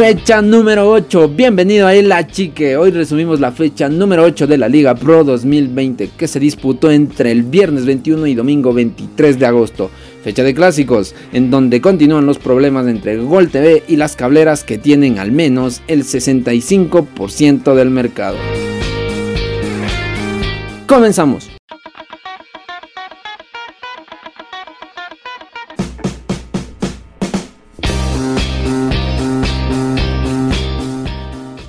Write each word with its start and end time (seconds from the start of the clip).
Fecha 0.00 0.40
número 0.40 0.90
8, 0.90 1.28
bienvenido 1.28 1.86
a 1.86 1.94
El 1.94 2.10
Chique. 2.28 2.74
Hoy 2.74 2.90
resumimos 2.90 3.38
la 3.38 3.52
fecha 3.52 3.90
número 3.90 4.22
8 4.22 4.46
de 4.46 4.56
la 4.56 4.66
Liga 4.66 4.94
Pro 4.94 5.24
2020 5.24 6.12
que 6.16 6.26
se 6.26 6.40
disputó 6.40 6.90
entre 6.90 7.30
el 7.30 7.42
viernes 7.42 7.84
21 7.84 8.26
y 8.26 8.34
domingo 8.34 8.72
23 8.72 9.38
de 9.38 9.44
agosto. 9.44 9.90
Fecha 10.24 10.42
de 10.42 10.54
clásicos, 10.54 11.14
en 11.34 11.50
donde 11.50 11.82
continúan 11.82 12.24
los 12.24 12.38
problemas 12.38 12.86
entre 12.86 13.18
Gol 13.18 13.50
TV 13.50 13.82
y 13.88 13.96
las 13.96 14.16
cableras 14.16 14.64
que 14.64 14.78
tienen 14.78 15.18
al 15.18 15.32
menos 15.32 15.82
el 15.86 16.04
65% 16.04 17.74
del 17.74 17.90
mercado. 17.90 18.38
Comenzamos. 20.86 21.59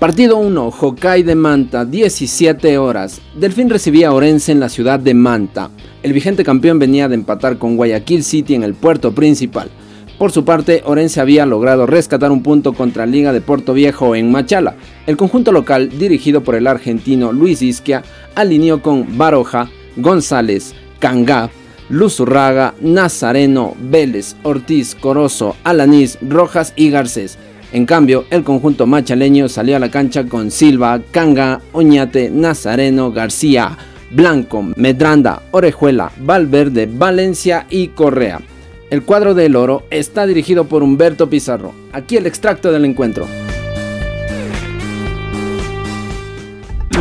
Partido 0.02 0.38
1, 0.38 0.74
Hokkaido 0.80 1.28
de 1.28 1.36
Manta, 1.36 1.86
17 1.86 2.80
horas. 2.80 3.22
Delfín 3.36 3.70
recibía 3.70 4.08
a 4.08 4.14
Orense 4.14 4.52
en 4.52 4.60
la 4.60 4.68
ciudad 4.68 5.00
de 5.00 5.14
Manta. 5.14 5.70
El 6.02 6.12
vigente 6.12 6.44
campeón 6.44 6.80
venía 6.80 7.08
de 7.08 7.14
empatar 7.14 7.60
con 7.60 7.78
Guayaquil 7.78 8.24
City 8.24 8.56
en 8.56 8.64
el 8.64 8.74
puerto 8.74 9.14
principal. 9.14 9.70
Por 10.18 10.32
su 10.32 10.44
parte, 10.44 10.82
Orense 10.88 11.22
había 11.22 11.46
logrado 11.46 11.86
rescatar 11.86 12.32
un 12.32 12.42
punto 12.42 12.74
contra 12.74 13.06
Liga 13.06 13.32
de 13.32 13.42
Puerto 13.42 13.76
Viejo 13.76 14.16
en 14.16 14.32
Machala. 14.32 14.74
El 15.06 15.18
conjunto 15.18 15.52
local, 15.52 15.92
dirigido 16.00 16.42
por 16.42 16.56
el 16.56 16.66
argentino 16.66 17.32
Luis 17.32 17.62
Isquia, 17.62 18.02
alineó 18.34 18.82
con 18.82 19.20
Baroja, 19.20 19.70
González, 19.98 20.74
Cangá, 20.98 21.52
Luzurraga, 21.90 22.74
Nazareno, 22.82 23.76
Vélez, 23.80 24.36
Ortiz, 24.42 24.96
Corozo, 24.96 25.56
Alanís, 25.64 26.18
Rojas 26.28 26.74
y 26.76 26.90
Garcés. 26.90 27.38
En 27.74 27.86
cambio, 27.86 28.26
el 28.30 28.44
conjunto 28.44 28.86
machaleño 28.86 29.48
salió 29.48 29.78
a 29.78 29.80
la 29.80 29.90
cancha 29.90 30.26
con 30.26 30.52
Silva, 30.52 31.00
Canga, 31.12 31.62
Oñate, 31.72 32.30
Nazareno, 32.30 33.14
García, 33.14 33.78
Blanco, 34.12 34.62
Medranda, 34.76 35.44
Orejuela, 35.52 36.12
Valverde, 36.18 36.90
Valencia 36.92 37.66
y 37.70 37.88
Correa. 37.90 38.42
El 38.90 39.04
cuadro 39.04 39.34
del 39.34 39.56
oro 39.56 39.84
está 39.90 40.26
dirigido 40.26 40.66
por 40.66 40.84
Humberto 40.84 41.30
Pizarro. 41.30 41.74
Aquí 41.94 42.18
el 42.18 42.28
extracto 42.28 42.74
del 42.74 42.84
encuentro. 42.84 43.26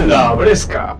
La 0.06 0.32
Bresca. 0.34 0.98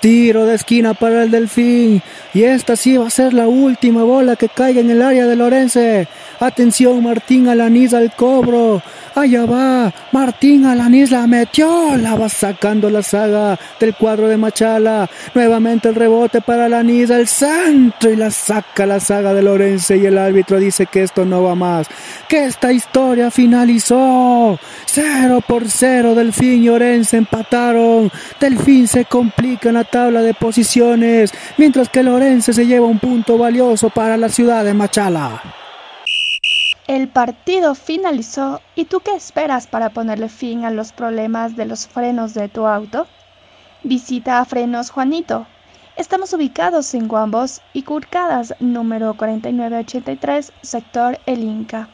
Tiro 0.00 0.46
de 0.46 0.54
esquina 0.54 0.94
para 0.94 1.22
el 1.22 1.30
Delfín. 1.30 2.02
Y 2.32 2.42
esta 2.44 2.74
sí 2.76 2.96
va 2.96 3.06
a 3.06 3.10
ser 3.10 3.34
la 3.34 3.48
última 3.48 4.02
bola 4.02 4.36
que 4.36 4.48
caiga 4.48 4.80
en 4.80 4.90
el 4.90 5.02
área 5.02 5.26
de 5.26 5.36
Lorense. 5.36 6.08
Atención, 6.40 7.02
Martín 7.02 7.48
Alaniz 7.48 7.92
al 7.92 8.14
cobro. 8.14 8.82
Allá 9.14 9.44
va. 9.44 9.92
Martín 10.12 10.66
Alaniz 10.66 11.10
la 11.10 11.26
metió. 11.26 11.96
La 11.96 12.14
va 12.14 12.28
sacando 12.28 12.88
la 12.90 13.02
saga 13.02 13.58
del 13.78 13.94
cuadro 13.94 14.28
de 14.28 14.36
Machala. 14.36 15.08
Nuevamente 15.34 15.88
el 15.88 15.94
rebote 15.94 16.40
para 16.40 16.66
Alaniz 16.66 17.10
al 17.10 17.26
centro 17.26 18.10
y 18.10 18.16
la 18.16 18.30
saca 18.30 18.86
la 18.86 19.00
saga 19.00 19.34
de 19.34 19.42
Lorense. 19.42 19.96
Y 19.96 20.06
el 20.06 20.18
árbitro 20.18 20.58
dice 20.58 20.86
que 20.86 21.02
esto 21.02 21.24
no 21.24 21.42
va 21.42 21.54
más. 21.54 21.88
Que 22.28 22.44
esta 22.44 22.72
historia 22.72 23.30
finalizó. 23.30 24.58
Cero 24.86 25.40
por 25.46 25.68
cero. 25.68 26.14
Delfín 26.14 26.62
y 26.62 26.68
Orense 26.68 27.16
empataron. 27.16 28.10
Delfín 28.40 28.86
se 28.86 29.04
complica 29.04 29.70
en 29.70 29.74
la 29.74 29.84
tabla 29.84 30.22
de 30.22 30.34
posiciones. 30.34 31.32
Mientras 31.56 31.88
que 31.88 32.02
Lorense 32.02 32.52
se 32.52 32.66
lleva 32.66 32.86
un 32.86 32.98
punto 32.98 33.36
valioso 33.36 33.90
para 33.90 34.16
la 34.16 34.28
ciudad 34.28 34.64
de 34.64 34.74
Machala. 34.74 35.59
El 36.90 37.06
partido 37.06 37.76
finalizó 37.76 38.60
y 38.74 38.84
tú 38.84 38.98
qué 38.98 39.14
esperas 39.14 39.68
para 39.68 39.90
ponerle 39.90 40.28
fin 40.28 40.64
a 40.64 40.72
los 40.72 40.90
problemas 40.90 41.54
de 41.54 41.64
los 41.64 41.86
frenos 41.86 42.34
de 42.34 42.48
tu 42.48 42.66
auto? 42.66 43.06
Visita 43.84 44.40
a 44.40 44.44
Frenos 44.44 44.90
Juanito. 44.90 45.46
Estamos 45.96 46.32
ubicados 46.32 46.92
en 46.94 47.06
Guambos 47.06 47.60
y 47.74 47.84
Curcadas 47.84 48.56
número 48.58 49.14
4983, 49.14 50.52
sector 50.62 51.20
El 51.26 51.44
Inca. 51.44 51.88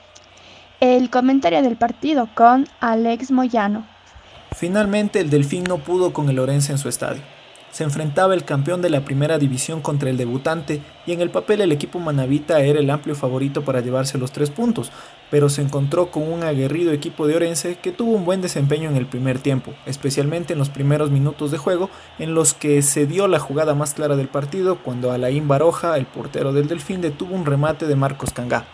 El 0.81 1.11
comentario 1.11 1.61
del 1.61 1.77
partido 1.77 2.31
con 2.35 2.67
Alex 2.81 3.31
Moyano. 3.31 3.87
Finalmente 4.53 5.21
el 5.21 5.29
Delfín 5.29 5.65
no 5.65 5.77
pudo 5.77 6.15
con 6.15 6.31
el 6.31 6.39
Orense 6.39 6.73
en 6.73 6.79
su 6.79 6.89
estadio 6.89 7.21
se 7.77 7.85
enfrentaba 7.85 8.33
el 8.33 8.47
campeón 8.47 8.81
de 8.81 8.89
la 8.89 9.03
primera 9.03 9.37
división 9.37 9.83
contra 9.83 10.09
el 10.09 10.17
debutante 10.17 10.81
y 11.05 11.13
en 11.13 11.21
el 11.21 11.29
papel 11.29 11.61
el 11.61 11.73
equipo 11.73 11.99
manavita 11.99 12.63
era 12.63 12.79
el 12.79 12.89
amplio 12.89 13.15
favorito 13.15 13.67
para 13.67 13.83
llevarse 13.83 14.17
los 14.17 14.33
tres 14.33 14.49
puntos, 14.49 14.91
pero 15.31 15.51
se 15.51 15.61
encontró 15.61 16.11
con 16.11 16.23
un 16.23 16.43
aguerrido 16.43 16.93
equipo 16.93 17.27
de 17.27 17.37
Orense 17.37 17.77
que 17.77 17.93
tuvo 17.93 18.13
un 18.13 18.25
buen 18.25 18.41
desempeño 18.41 18.89
en 18.89 18.97
el 18.97 19.05
primer 19.05 19.41
tiempo, 19.41 19.75
especialmente 19.85 20.55
en 20.55 20.59
los 20.59 20.71
primeros 20.71 21.11
minutos 21.11 21.51
de 21.51 21.59
juego 21.59 21.91
en 22.19 22.33
los 22.33 22.55
que 22.55 22.81
se 22.81 23.07
dio 23.07 23.29
la 23.29 23.41
jugada 23.41 23.75
más 23.75 23.93
clara 23.93 24.17
del 24.17 24.29
partido 24.29 24.79
cuando 24.83 25.13
Alain 25.13 25.47
Baroja, 25.47 25.99
el 25.99 26.07
portero 26.07 26.55
del 26.55 26.69
Delfín, 26.69 27.03
detuvo 27.03 27.35
un 27.35 27.45
remate 27.45 27.87
de 27.87 27.95
Marcos 27.95 28.33
Cangá. 28.33 28.65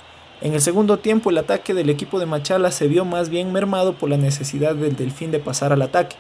En 0.43 0.55
el 0.55 0.61
segundo 0.61 1.01
tiempo 1.01 1.31
el 1.31 1.39
ataque 1.39 1.75
del 1.75 1.91
equipo 1.91 2.21
de 2.21 2.27
Machala 2.27 2.71
se 2.71 2.87
vio 2.87 3.05
más 3.05 3.31
bien 3.31 3.53
mermado 3.53 3.95
por 3.95 4.11
la 4.11 4.17
necesidad 4.17 4.77
del 4.77 4.95
Delfín 4.95 5.33
de 5.33 5.41
pasar 5.41 5.73
al 5.73 5.83
ataque. 5.83 6.15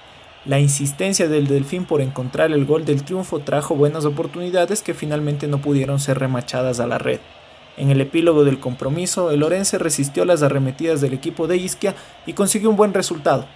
La 0.45 0.59
insistencia 0.59 1.29
del 1.29 1.47
Delfín 1.47 1.85
por 1.85 2.01
encontrar 2.01 2.51
el 2.51 2.65
gol 2.65 2.85
del 2.85 3.05
triunfo 3.05 3.39
trajo 3.39 3.77
buenas 3.77 4.05
oportunidades 4.05 4.83
que 4.83 4.93
finalmente 4.93 5.47
no 5.47 5.59
pudieron 5.59 6.01
ser 6.01 6.19
remachadas 6.19 6.81
a 6.81 6.89
la 6.89 6.99
red. 6.99 7.21
En 7.77 7.91
el 7.91 8.01
epílogo 8.01 8.43
del 8.43 8.59
compromiso, 8.59 9.31
el 9.31 9.45
Orense 9.45 9.79
resistió 9.79 10.25
las 10.25 10.43
arremetidas 10.43 11.01
del 11.01 11.15
equipo 11.15 11.47
de 11.47 11.59
Isquia 11.59 11.95
y 12.27 12.33
consiguió 12.33 12.71
un 12.71 12.77
buen 12.77 12.93
resultado. 12.93 13.47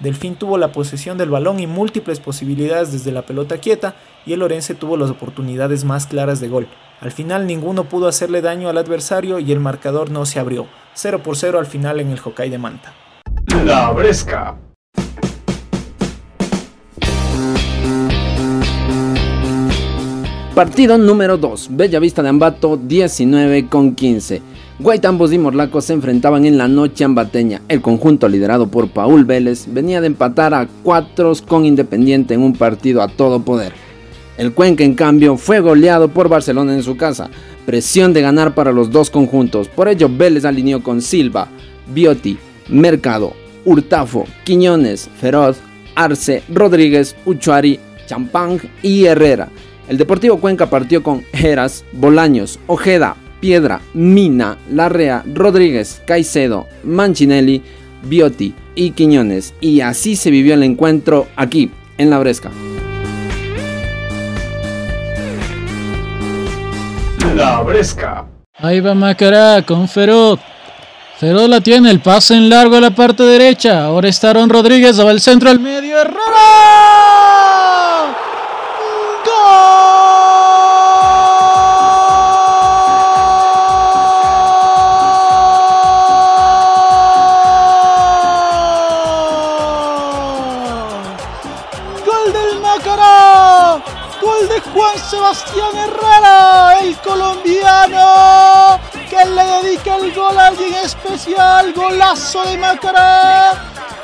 Delfín 0.00 0.34
tuvo 0.34 0.58
la 0.58 0.72
posesión 0.72 1.16
del 1.16 1.30
balón 1.30 1.60
y 1.60 1.68
múltiples 1.68 2.18
posibilidades 2.18 2.90
desde 2.90 3.12
la 3.12 3.22
pelota 3.22 3.58
quieta 3.58 3.94
y 4.26 4.32
el 4.32 4.42
Orense 4.42 4.74
tuvo 4.74 4.96
las 4.96 5.10
oportunidades 5.10 5.84
más 5.84 6.08
claras 6.08 6.40
de 6.40 6.48
gol. 6.48 6.66
Al 7.00 7.12
final 7.12 7.46
ninguno 7.46 7.84
pudo 7.84 8.08
hacerle 8.08 8.42
daño 8.42 8.68
al 8.68 8.78
adversario 8.78 9.38
y 9.38 9.52
el 9.52 9.60
marcador 9.60 10.10
no 10.10 10.26
se 10.26 10.40
abrió. 10.40 10.66
0 10.94 11.22
por 11.22 11.36
0 11.36 11.60
al 11.60 11.66
final 11.66 12.00
en 12.00 12.10
el 12.10 12.18
Hokkaido 12.18 12.52
de 12.52 12.58
Manta. 12.58 12.92
La 13.64 13.92
Bresca. 13.92 14.71
Partido 20.54 20.98
número 20.98 21.38
2, 21.38 21.68
Bellavista 21.72 22.22
de 22.22 22.28
Ambato 22.28 22.76
19 22.76 23.68
con 23.68 23.94
15. 23.94 24.42
Guaitambos 24.78 25.32
y 25.32 25.38
Morlacos 25.38 25.86
se 25.86 25.94
enfrentaban 25.94 26.44
en 26.44 26.58
la 26.58 26.68
noche 26.68 27.04
ambateña. 27.04 27.62
El 27.68 27.80
conjunto 27.80 28.28
liderado 28.28 28.66
por 28.66 28.88
Paul 28.88 29.24
Vélez 29.24 29.64
venía 29.66 30.00
de 30.00 30.08
empatar 30.08 30.52
a 30.52 30.68
cuatro 30.82 31.32
con 31.48 31.64
Independiente 31.64 32.34
en 32.34 32.42
un 32.42 32.52
partido 32.52 33.00
a 33.00 33.08
todo 33.08 33.40
poder. 33.40 33.72
El 34.36 34.52
Cuenca 34.52 34.84
en 34.84 34.94
cambio 34.94 35.36
fue 35.36 35.60
goleado 35.60 36.08
por 36.08 36.28
Barcelona 36.28 36.74
en 36.74 36.82
su 36.82 36.96
casa. 36.96 37.30
Presión 37.64 38.12
de 38.12 38.22
ganar 38.22 38.54
para 38.54 38.72
los 38.72 38.90
dos 38.90 39.08
conjuntos. 39.08 39.68
Por 39.68 39.88
ello 39.88 40.10
Vélez 40.10 40.44
alineó 40.44 40.82
con 40.82 41.00
Silva, 41.00 41.48
Biotti, 41.94 42.36
Mercado, 42.68 43.32
Hurtafo, 43.64 44.26
Quiñones, 44.44 45.08
Feroz, 45.18 45.58
Arce, 45.94 46.42
Rodríguez, 46.48 47.16
Uchuari, 47.24 47.78
Champang 48.06 48.60
y 48.82 49.04
Herrera. 49.04 49.48
El 49.88 49.98
Deportivo 49.98 50.38
Cuenca 50.38 50.70
partió 50.70 51.02
con 51.02 51.24
Geras, 51.32 51.84
Bolaños, 51.92 52.58
Ojeda, 52.66 53.16
Piedra, 53.40 53.80
Mina, 53.94 54.56
Larrea, 54.70 55.24
Rodríguez, 55.26 56.00
Caicedo, 56.06 56.66
Manchinelli, 56.84 57.62
Biotti 58.04 58.54
y 58.74 58.92
Quiñones. 58.92 59.54
Y 59.60 59.80
así 59.80 60.16
se 60.16 60.30
vivió 60.30 60.54
el 60.54 60.62
encuentro 60.62 61.26
aquí, 61.36 61.70
en 61.98 62.10
La 62.10 62.18
Bresca. 62.18 62.50
La 67.34 67.62
Bresca. 67.62 68.26
Ahí 68.58 68.80
va 68.80 68.94
Macará 68.94 69.62
con 69.66 69.88
Feroz. 69.88 70.38
Feroz 71.22 71.48
la 71.48 71.60
tiene, 71.60 71.88
el 71.88 72.00
pase 72.00 72.34
en 72.34 72.48
largo 72.48 72.74
a 72.74 72.80
la 72.80 72.90
parte 72.90 73.22
derecha. 73.22 73.84
Ahora 73.84 74.08
está 74.08 74.32
Ron 74.32 74.50
Rodríguez, 74.50 74.98
va 74.98 75.10
al 75.10 75.20
centro 75.20 75.50
al 75.50 75.60
medio. 75.60 75.96
¡Error! 76.00 76.18
El 100.00 100.14
gol 100.14 100.38
alguien 100.38 100.74
especial, 100.74 101.72
golazo 101.72 102.44
de 102.44 102.56
Macará. 102.56 103.52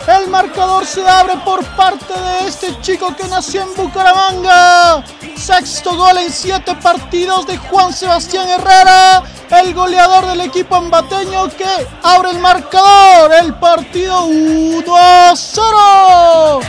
El 0.06 0.28
marcador 0.28 0.86
se 0.86 1.06
abre 1.06 1.36
por 1.44 1.64
parte 1.76 2.12
de 2.18 2.48
este 2.48 2.80
chico 2.80 3.14
que 3.14 3.28
nació 3.28 3.62
en 3.62 3.74
Bucaramanga. 3.74 5.04
Sexto 5.36 5.96
gol 5.96 6.18
en 6.18 6.32
siete 6.32 6.74
partidos 6.76 7.46
de 7.46 7.56
Juan 7.58 7.92
Sebastián 7.92 8.48
Herrera 8.48 9.22
el 9.50 9.74
goleador 9.74 10.26
del 10.26 10.42
equipo 10.42 10.76
ambateño 10.76 11.48
que 11.56 11.64
abre 12.02 12.30
el 12.30 12.38
marcador. 12.38 13.32
El 13.42 13.54
partido 13.54 14.26
1 14.26 14.96
a 14.96 15.32
0. 15.34 16.60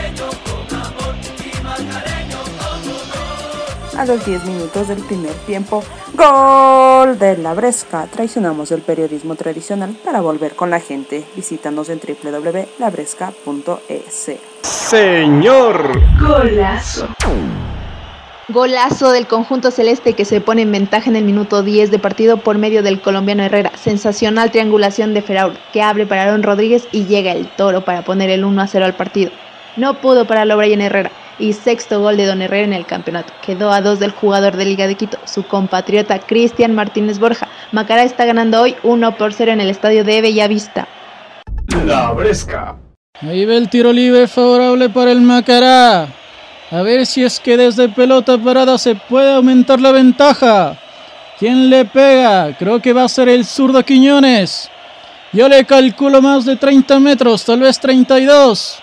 A 3.98 4.06
los 4.06 4.26
10 4.26 4.46
minutos 4.46 4.88
del 4.88 5.04
primer 5.04 5.34
tiempo, 5.46 5.84
gol 6.20 7.18
de 7.18 7.38
la 7.38 7.54
Bresca. 7.54 8.06
Traicionamos 8.12 8.72
el 8.72 8.82
periodismo 8.82 9.36
tradicional 9.36 9.96
para 10.04 10.20
volver 10.22 10.56
con 10.56 10.70
la 10.70 10.82
gente. 10.82 11.26
Visítanos 11.36 11.90
en 11.90 12.00
www.labresca.es. 12.00 14.32
Señor. 14.62 15.92
Golazo. 16.20 17.08
Golazo 18.50 19.12
del 19.12 19.26
conjunto 19.28 19.72
celeste 19.72 20.14
que 20.14 20.26
se 20.26 20.42
pone 20.42 20.64
en 20.64 20.72
ventaja 20.72 21.10
en 21.10 21.16
el 21.16 21.24
minuto 21.24 21.64
10 21.64 21.92
de 21.92 22.00
partido 22.00 22.36
por 22.38 22.58
medio 22.58 22.84
del 22.84 23.00
colombiano 23.00 23.44
Herrera. 23.44 23.72
Sensacional 23.76 24.52
triangulación 24.52 25.14
de 25.14 25.22
Feraur 25.22 25.54
que 25.72 25.82
abre 25.82 26.06
para 26.06 26.24
Aaron 26.24 26.44
Rodríguez 26.44 26.86
y 26.92 27.06
llega 27.06 27.32
el 27.32 27.48
toro 27.48 27.86
para 27.86 28.04
poner 28.04 28.30
el 28.30 28.44
1 28.44 28.62
a 28.62 28.68
0 28.68 28.84
al 28.86 28.96
partido. 28.96 29.32
No 29.78 30.02
pudo 30.02 30.26
pararlo 30.26 30.58
Brian 30.58 30.82
Herrera 30.82 31.12
y 31.40 31.54
sexto 31.54 32.02
gol 32.02 32.18
de 32.18 32.26
Don 32.26 32.42
Herrera 32.42 32.66
en 32.66 32.74
el 32.74 32.86
campeonato. 32.86 33.34
Quedó 33.42 33.72
a 33.72 33.82
dos 33.82 34.00
del 34.00 34.12
jugador 34.12 34.58
de 34.58 34.66
Liga 34.66 34.88
de 34.88 34.96
Quito, 34.96 35.18
su 35.26 35.44
compatriota 35.44 36.20
Cristian 36.20 36.76
Martínez 36.76 37.18
Borja. 37.18 37.48
Macará 37.72 38.04
está 38.04 38.26
ganando 38.26 38.62
hoy 38.62 38.76
1 38.84 39.18
por 39.18 39.34
0 39.34 39.52
en 39.54 39.62
el 39.62 39.70
estadio 39.70 40.04
de 40.04 40.22
Bellavista. 40.22 40.88
La 41.86 42.12
Bresca. 42.12 42.76
Ahí 43.22 43.46
ve 43.46 43.58
el 43.58 43.70
tiro 43.70 43.92
libre 43.92 44.28
favorable 44.28 44.90
para 44.90 45.12
el 45.12 45.22
Macará. 45.22 46.08
A 46.72 46.82
ver 46.84 47.06
si 47.06 47.24
es 47.24 47.40
que 47.40 47.58
desde 47.58 47.90
pelota 47.90 48.38
parada 48.38 48.78
se 48.78 48.96
puede 48.96 49.34
aumentar 49.34 49.82
la 49.82 49.92
ventaja. 49.92 50.78
¿Quién 51.40 51.70
le 51.70 51.86
pega? 51.86 52.56
Creo 52.58 52.82
que 52.82 52.94
va 52.94 53.06
a 53.06 53.10
ser 53.10 53.30
el 53.30 53.46
zurdo 53.46 53.84
Quiñones. 53.84 54.70
Yo 55.32 55.48
le 55.48 55.64
calculo 55.66 56.22
más 56.22 56.46
de 56.46 56.56
30 56.56 57.00
metros, 57.00 57.46
tal 57.46 57.62
vez 57.62 57.80
32. 57.80 58.80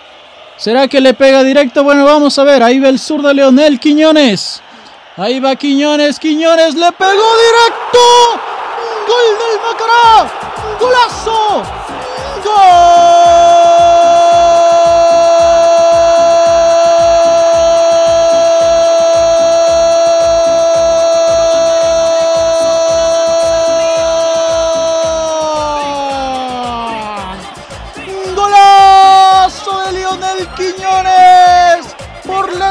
¿Será 0.57 0.87
que 0.87 0.99
le 0.99 1.13
pega 1.13 1.43
directo? 1.43 1.83
Bueno, 1.83 2.03
vamos 2.03 2.37
a 2.39 2.43
ver. 2.43 2.63
Ahí 2.63 2.79
va 2.79 2.89
el 2.89 2.97
zurdo 2.99 3.31
Leonel 3.31 3.79
Quiñones. 3.79 4.61
Ahí 5.15 5.39
va 5.39 5.55
Quiñones. 5.55 6.19
Quiñones 6.19 6.73
le 6.73 6.91
pegó 6.93 7.11
directo. 7.11 7.99
Gol 9.07 9.37
del 9.39 9.59
Macará. 9.61 10.31
Golazo. 10.79 11.63
¡Gol! 12.43 13.96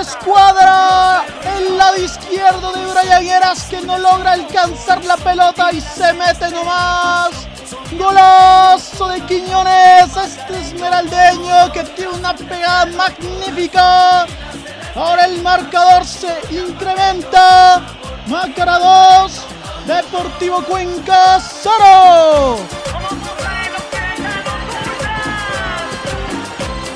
Escuadra. 0.07 1.25
El 1.57 1.77
lado 1.77 1.97
izquierdo 1.97 2.73
de 2.73 2.87
Brian 2.87 3.27
Heras 3.27 3.65
que 3.65 3.81
no 3.81 3.99
logra 3.99 4.33
alcanzar 4.33 5.05
la 5.05 5.17
pelota 5.17 5.73
y 5.73 5.81
se 5.81 6.13
mete 6.13 6.51
nomás. 6.51 7.31
Golazo 7.99 9.09
de 9.09 9.21
Quiñones, 9.27 10.17
este 10.17 10.61
esmeraldeño 10.61 11.73
que 11.73 11.83
tiene 11.85 12.13
una 12.13 12.35
pegada 12.35 12.87
magnífica. 12.87 14.27
Ahora 14.95 15.25
el 15.27 15.43
marcador 15.43 16.05
se 16.05 16.33
incrementa. 16.51 17.85
Macara 18.29 18.79
2, 18.79 19.41
Deportivo 19.87 20.63
Cuenca 20.65 21.39
0. 21.41 22.57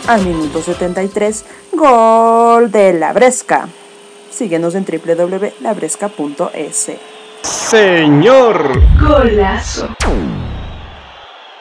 Al 0.08 0.26
minuto 0.26 0.60
73, 0.60 1.44
gol 1.80 2.70
de 2.70 2.92
la 2.92 3.14
Bresca. 3.14 3.66
Síguenos 4.30 4.74
en 4.74 4.84
www.labresca.es. 4.84 6.90
Señor. 7.42 8.82
Golazo. 9.00 9.88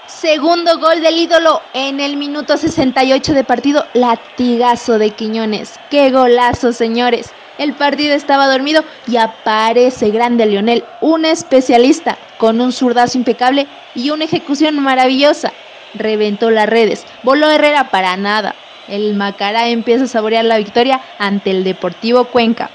Segundo 0.08 0.78
gol 0.80 1.02
del 1.02 1.18
ídolo 1.18 1.62
en 1.74 2.02
el 2.02 2.18
minuto 2.18 2.58
68 2.58 3.34
de 3.34 3.46
partido, 3.46 3.86
latigazo 3.94 5.00
de 5.00 5.12
Quiñones. 5.12 5.80
¡Qué 5.90 6.12
golazo, 6.12 6.74
señores! 6.74 7.32
El 7.58 7.72
partido 7.74 8.14
estaba 8.14 8.48
dormido 8.48 8.84
y 9.08 9.16
aparece 9.16 10.12
grande 10.12 10.46
Lionel, 10.46 10.84
un 11.00 11.24
especialista 11.24 12.18
con 12.38 12.60
un 12.60 12.74
zurdazo 12.74 13.18
impecable 13.18 13.68
y 13.96 14.10
una 14.10 14.26
ejecución 14.26 14.80
maravillosa. 14.80 15.54
Reventó 15.94 16.52
las 16.52 16.68
redes, 16.68 17.06
voló 17.24 17.50
Herrera 17.50 17.90
para 17.90 18.18
nada. 18.18 18.54
El 18.90 19.14
Macará 19.16 19.68
empieza 19.68 20.06
a 20.06 20.08
saborear 20.08 20.46
la 20.46 20.58
victoria 20.58 21.00
ante 21.20 21.52
el 21.52 21.64
Deportivo 21.64 22.26
Cuenca. 22.26 22.72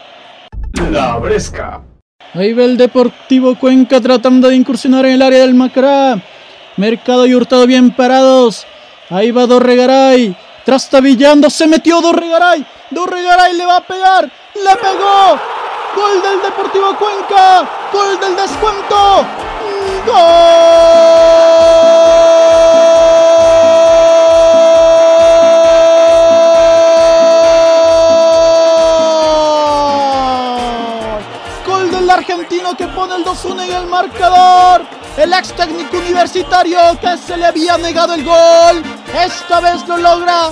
La 0.90 1.16
Bresca. 1.18 1.82
Ahí 2.34 2.52
va 2.52 2.64
el 2.64 2.76
Deportivo 2.76 3.56
Cuenca 3.56 4.00
tratando 4.00 4.48
de 4.48 4.56
incursionar 4.56 5.06
en 5.06 5.14
el 5.14 5.22
área 5.22 5.40
del 5.40 5.54
Macará. 5.54 6.20
Mercado 6.76 7.26
y 7.26 7.34
Hurtado 7.34 7.66
bien 7.66 7.90
parados. 7.90 8.64
Ahí 9.10 9.32
va 9.32 9.46
Dorregaray. 9.46 10.36
Trastabillando. 10.64 11.50
Se 11.50 11.66
metió 11.66 12.00
Dorregaray. 12.00 12.64
Dorregaray 12.90 13.56
le 13.56 13.66
va 13.66 13.78
a 13.78 13.86
pegar. 13.86 14.24
Le 14.24 14.76
pegó. 14.76 15.38
Gol 15.96 16.22
del 16.22 16.42
Deportivo 16.42 16.96
Cuenca. 16.96 17.68
Gol 17.92 18.20
del 18.20 18.36
descuento. 18.36 19.26
¡Gol! 20.06 20.14
Que 32.76 32.88
pone 32.88 33.16
el 33.16 33.24
2-1 33.24 33.64
en 33.64 33.72
el 33.72 33.86
marcador. 33.86 34.82
El 35.16 35.32
ex 35.32 35.52
técnico 35.54 35.98
universitario 35.98 36.78
que 37.00 37.16
se 37.18 37.36
le 37.36 37.46
había 37.46 37.76
negado 37.78 38.14
el 38.14 38.24
gol. 38.24 38.82
Esta 39.14 39.60
vez 39.60 39.86
lo 39.86 39.96
logra. 39.96 40.50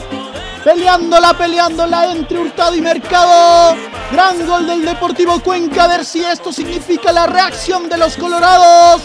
Peleándola, 0.65 1.35
peleándola 1.35 2.13
entre 2.13 2.39
Hurtado 2.39 2.75
y 2.75 2.81
Mercado. 2.81 3.77
Gran 4.13 4.47
gol 4.47 4.67
del 4.67 4.85
Deportivo 4.85 5.41
Cuenca. 5.41 5.85
A 5.85 5.89
ver 5.89 6.05
si 6.05 6.25
esto 6.25 6.53
significa 6.53 7.13
la 7.13 7.27
reacción 7.27 7.89
de 7.89 7.99
los 7.99 8.17
colorados. 8.17 9.03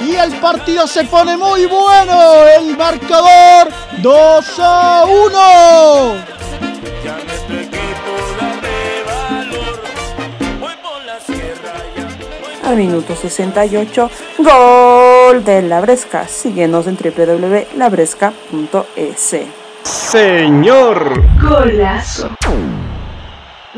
Y 0.00 0.14
el 0.16 0.32
partido 0.40 0.86
se 0.86 1.04
pone 1.04 1.36
muy 1.36 1.66
bueno. 1.66 2.44
El 2.46 2.76
marcador 2.76 3.68
2 4.02 4.46
a 4.58 5.04
1. 5.06 6.39
Al 12.62 12.76
minuto 12.76 13.16
68, 13.16 14.10
gol 14.38 15.44
de 15.44 15.62
la 15.62 15.80
Bresca. 15.80 16.28
Síguenos 16.28 16.86
en 16.86 16.96
www.labresca.es. 16.96 19.36
Señor. 19.84 21.22
Golazo. 21.40 22.30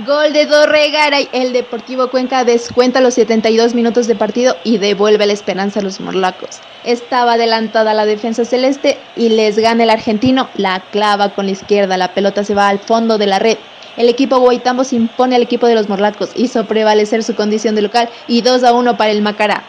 Gol 0.07 0.33
de 0.33 0.47
Dorregaray. 0.47 1.29
El 1.33 1.53
Deportivo 1.53 2.09
Cuenca 2.09 2.45
descuenta 2.45 3.01
los 3.01 3.15
72 3.15 3.75
minutos 3.75 4.07
de 4.07 4.15
partido 4.15 4.57
y 4.65 4.79
devuelve 4.79 5.27
la 5.27 5.35
esperanza 5.35 5.81
a 5.81 5.83
los 5.83 6.01
morlacos. 6.01 6.61
Estaba 6.83 7.35
adelantada 7.35 7.95
la 7.95 8.07
defensa 8.07 8.45
celeste 8.45 8.99
y 9.17 9.29
les 9.29 9.59
gana 9.59 9.85
el 9.85 9.91
argentino. 9.91 10.49
La 10.57 10.81
clava 10.91 11.35
con 11.35 11.47
la 11.47 11.53
izquierda. 11.53 11.99
La 11.99 12.15
pelota 12.15 12.43
se 12.43 12.55
va 12.55 12.69
al 12.69 12.79
fondo 12.79 13.19
de 13.19 13.27
la 13.27 13.39
red. 13.39 13.59
El 13.97 14.09
equipo 14.09 14.39
Guaitambo 14.39 14.85
se 14.85 14.97
impone 14.97 15.37
al 15.37 15.43
equipo 15.43 15.67
de 15.67 15.75
los 15.75 15.89
morlacos. 15.89 16.31
Hizo 16.35 16.67
prevalecer 16.67 17.23
su 17.23 17.35
condición 17.35 17.75
de 17.75 17.83
local 17.83 18.09
y 18.27 18.41
2 18.41 18.65
a 18.65 18.73
1 18.73 18.97
para 18.97 19.11
el 19.11 19.21
Macará. 19.21 19.63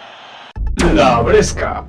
La 0.94 1.20
Bresca. 1.22 1.86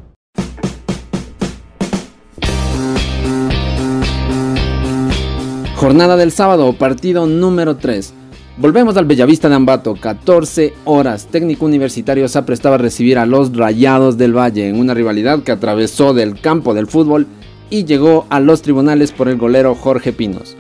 Jornada 5.77 6.17
del 6.17 6.33
sábado, 6.33 6.73
partido 6.73 7.27
número 7.27 7.77
3. 7.77 8.15
Volvemos 8.57 8.97
al 8.97 9.05
Bellavista 9.05 9.49
de 9.49 9.55
Ambato, 9.55 9.95
14 9.95 10.73
horas. 10.85 11.27
Técnico 11.27 11.67
Universitario 11.67 12.27
se 12.27 12.43
prestaba 12.43 12.77
a 12.77 12.79
recibir 12.79 13.19
a 13.19 13.27
los 13.27 13.57
Rayados 13.57 14.17
del 14.17 14.37
Valle 14.37 14.69
en 14.69 14.79
una 14.79 14.95
rivalidad 14.95 15.43
que 15.43 15.53
atravesó 15.53 16.15
del 16.15 16.41
campo 16.41 16.75
del 16.75 16.87
fútbol 16.87 17.27
y 17.71 17.85
llegó 17.85 18.27
a 18.31 18.41
los 18.41 18.63
tribunales 18.63 19.13
por 19.13 19.29
el 19.29 19.37
golero 19.37 19.75
Jorge 19.75 20.13
Pinos. 20.13 20.57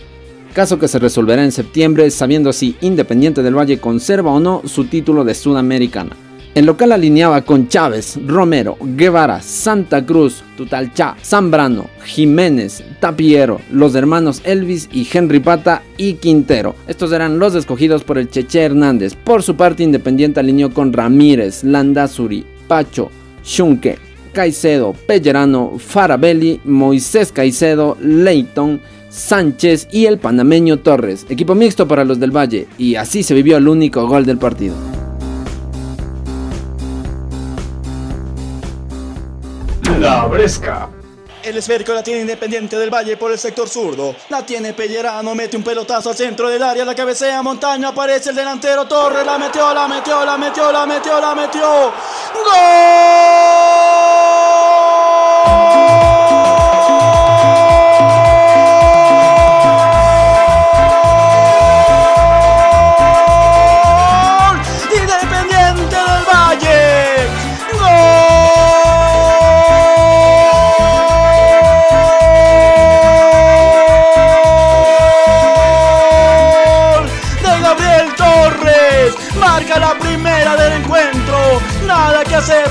Caso 0.55 0.79
que 0.79 0.87
se 0.87 1.01
resolverá 1.01 1.43
en 1.43 1.51
septiembre, 1.51 2.09
sabiendo 2.13 2.53
si 2.53 2.77
Independiente 2.81 3.43
del 3.43 3.59
Valle 3.59 3.81
conserva 3.81 4.31
o 4.31 4.39
no 4.39 4.63
su 4.65 4.85
título 4.85 5.25
de 5.25 5.35
Sudamericana. 5.35 6.17
El 6.55 6.67
local 6.67 6.93
alineaba 6.93 7.43
con 7.43 7.67
Chávez, 7.67 8.21
Romero, 8.25 8.77
Guevara, 8.81 9.43
Santa 9.43 10.07
Cruz, 10.07 10.45
Tutalchá, 10.57 11.17
Zambrano, 11.25 11.91
Jiménez, 12.05 12.85
Tapiero, 13.01 13.61
los 13.73 13.97
hermanos 13.97 14.43
Elvis 14.45 14.89
y 14.93 15.05
Henry 15.13 15.41
Pata 15.41 15.83
y 15.97 16.15
Quintero. 16.15 16.77
Estos 16.87 17.11
eran 17.11 17.41
los 17.41 17.57
escogidos 17.57 18.05
por 18.05 18.17
el 18.17 18.31
Cheche 18.31 18.63
Hernández. 18.63 19.17
Por 19.17 19.43
su 19.43 19.57
parte, 19.57 19.83
Independiente 19.83 20.39
alineó 20.39 20.73
con 20.73 20.93
Ramírez, 20.93 21.65
Landazuri, 21.65 22.47
Pacho, 22.69 23.11
Shunke, 23.43 23.99
Caicedo, 24.33 24.93
Pellerano, 24.93 25.79
Farabelli, 25.79 26.61
Moisés 26.65 27.33
Caicedo, 27.33 27.97
Leighton, 28.01 28.81
Sánchez 29.15 29.89
y 29.93 30.07
el 30.07 30.19
panameño 30.19 30.81
Torres, 30.81 31.25
equipo 31.29 31.55
mixto 31.55 31.87
para 31.87 32.05
los 32.05 32.19
del 32.19 32.37
Valle, 32.37 32.67
y 32.79 32.97
así 32.97 33.23
se 33.23 33.33
vivió 33.33 33.57
el 33.57 33.69
único 33.69 34.07
gol 34.09 34.27
del 34.27 34.39
partido. 34.39 34.75
La 40.01 40.27
Bresca. 40.27 40.89
El 41.45 41.59
esférico 41.59 41.93
la 41.93 42.03
tiene 42.03 42.23
Independiente 42.23 42.77
del 42.77 42.91
Valle 42.91 43.17
por 43.17 43.31
el 43.31 43.39
sector 43.39 43.69
zurdo. 43.69 44.17
La 44.31 44.45
tiene 44.45 44.73
Pellerano, 44.73 45.35
mete 45.35 45.57
un 45.57 45.63
pelotazo 45.63 46.11
al 46.11 46.17
centro 46.17 46.49
del 46.49 46.63
área, 46.63 46.85
la 46.85 46.95
cabecea 46.95 47.43
Montaño, 47.43 47.89
aparece 47.89 48.31
el 48.31 48.37
delantero 48.37 48.87
Torres, 48.87 49.25
la 49.25 49.39
metió, 49.39 49.73
la 49.73 49.87
metió, 49.87 50.25
la 50.25 50.37
metió, 50.37 50.73
la 50.73 50.87
metió, 50.87 51.21
la 51.21 51.35
metió. 51.35 51.93
¡Gol! 52.35 53.55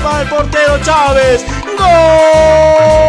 Para 0.02 0.22
el 0.22 0.28
portero 0.28 0.78
Chávez. 0.82 1.44
¡Gol! 1.78 3.04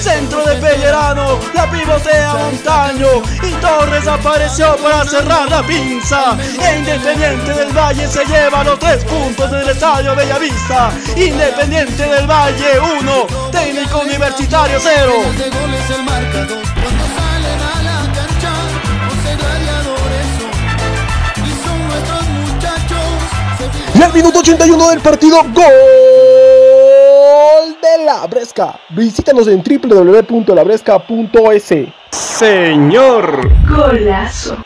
Centro 0.00 0.44
de 0.44 0.56
Pellerano. 0.56 1.38
La 1.54 1.70
pivotea 1.70 2.34
Montaño. 2.34 3.22
Y 3.42 3.52
Torres 3.60 4.06
apareció 4.06 4.76
para 4.76 5.04
cerrar 5.04 5.48
la 5.50 5.62
pinza. 5.62 6.36
E 6.60 6.78
Independiente 6.78 7.52
del 7.52 7.72
Valle 7.72 8.08
se 8.08 8.24
lleva 8.24 8.64
los 8.64 8.78
tres 8.78 9.04
puntos 9.04 9.50
del 9.50 9.68
Estadio 9.68 10.14
Bellavista. 10.14 10.90
Independiente 11.16 12.08
del 12.08 12.26
Valle 12.26 12.80
1. 13.00 13.26
Técnico 13.50 14.00
Universitario 14.00 14.78
0. 14.80 15.12
Y 24.00 24.02
al 24.02 24.12
minuto 24.14 24.38
81 24.38 24.88
del 24.88 25.00
partido, 25.00 25.42
gol 25.42 25.52
de 27.82 28.04
la 28.06 28.26
Bresca. 28.26 28.80
Visítanos 28.96 29.46
en 29.46 29.62
www.labresca.es. 29.62 31.74
Señor. 32.10 33.50
Golazo. 33.68 34.56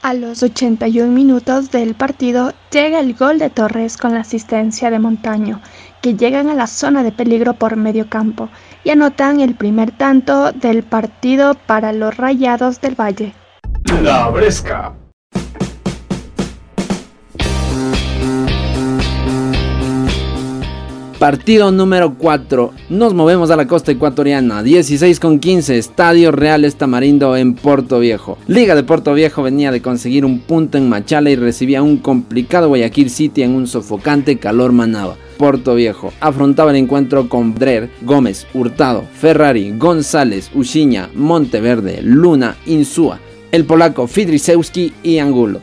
A 0.00 0.14
los 0.14 0.42
81 0.42 1.12
minutos 1.12 1.70
del 1.70 1.94
partido 1.94 2.54
llega 2.70 2.98
el 2.98 3.14
gol 3.14 3.38
de 3.38 3.50
Torres 3.50 3.98
con 3.98 4.14
la 4.14 4.20
asistencia 4.20 4.90
de 4.90 4.98
Montaño, 4.98 5.60
que 6.00 6.14
llegan 6.14 6.48
a 6.48 6.54
la 6.54 6.68
zona 6.68 7.02
de 7.02 7.12
peligro 7.12 7.52
por 7.52 7.76
medio 7.76 8.08
campo 8.08 8.48
y 8.84 8.88
anotan 8.88 9.40
el 9.40 9.54
primer 9.54 9.90
tanto 9.90 10.52
del 10.52 10.82
partido 10.82 11.52
para 11.66 11.92
los 11.92 12.16
Rayados 12.16 12.80
del 12.80 12.98
Valle. 12.98 13.34
La 14.00 14.30
Bresca. 14.30 14.94
Partido 21.22 21.70
número 21.70 22.14
4. 22.18 22.72
Nos 22.88 23.14
movemos 23.14 23.52
a 23.52 23.56
la 23.56 23.68
costa 23.68 23.92
ecuatoriana. 23.92 24.64
16 24.64 25.20
con 25.20 25.38
15. 25.38 25.78
Estadio 25.78 26.32
Real 26.32 26.64
Estamarindo 26.64 27.36
en 27.36 27.54
Puerto 27.54 28.00
Viejo. 28.00 28.38
Liga 28.48 28.74
de 28.74 28.82
Puerto 28.82 29.14
Viejo 29.14 29.40
venía 29.40 29.70
de 29.70 29.80
conseguir 29.80 30.24
un 30.24 30.40
punto 30.40 30.78
en 30.78 30.88
Machala 30.88 31.30
y 31.30 31.36
recibía 31.36 31.80
un 31.80 31.98
complicado 31.98 32.66
Guayaquil 32.66 33.08
City 33.08 33.44
en 33.44 33.52
un 33.52 33.68
sofocante 33.68 34.38
calor 34.38 34.72
manaba. 34.72 35.14
Puerto 35.38 35.76
Viejo 35.76 36.12
afrontaba 36.18 36.72
el 36.72 36.78
encuentro 36.78 37.28
con 37.28 37.54
Drer, 37.54 37.88
Gómez, 38.00 38.48
Hurtado, 38.52 39.04
Ferrari, 39.14 39.78
González, 39.78 40.50
Uchiña, 40.52 41.08
Monteverde, 41.14 42.00
Luna, 42.02 42.56
Insúa, 42.66 43.20
el 43.52 43.64
polaco 43.64 44.08
Fidrisewski 44.08 44.92
y 45.04 45.18
Angulo. 45.18 45.60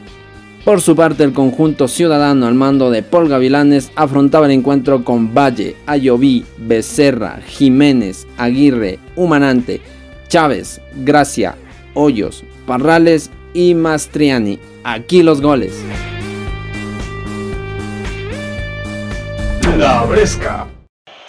Por 0.69 0.81
su 0.81 0.95
parte, 0.95 1.23
el 1.23 1.33
conjunto 1.33 1.87
ciudadano 1.87 2.45
al 2.45 2.53
mando 2.53 2.91
de 2.91 3.01
Paul 3.01 3.27
Gavilanes 3.27 3.91
afrontaba 3.95 4.45
el 4.45 4.51
encuentro 4.51 5.03
con 5.03 5.33
Valle, 5.33 5.75
Ayoví, 5.87 6.45
Becerra, 6.59 7.39
Jiménez, 7.43 8.27
Aguirre, 8.37 8.99
Humanante, 9.15 9.81
Chávez, 10.27 10.79
Gracia, 10.97 11.55
Hoyos, 11.95 12.43
Parrales 12.67 13.31
y 13.51 13.73
Mastriani. 13.73 14.59
Aquí 14.83 15.23
los 15.23 15.41
goles. 15.41 15.73
La 19.75 20.03
Bresca. 20.05 20.67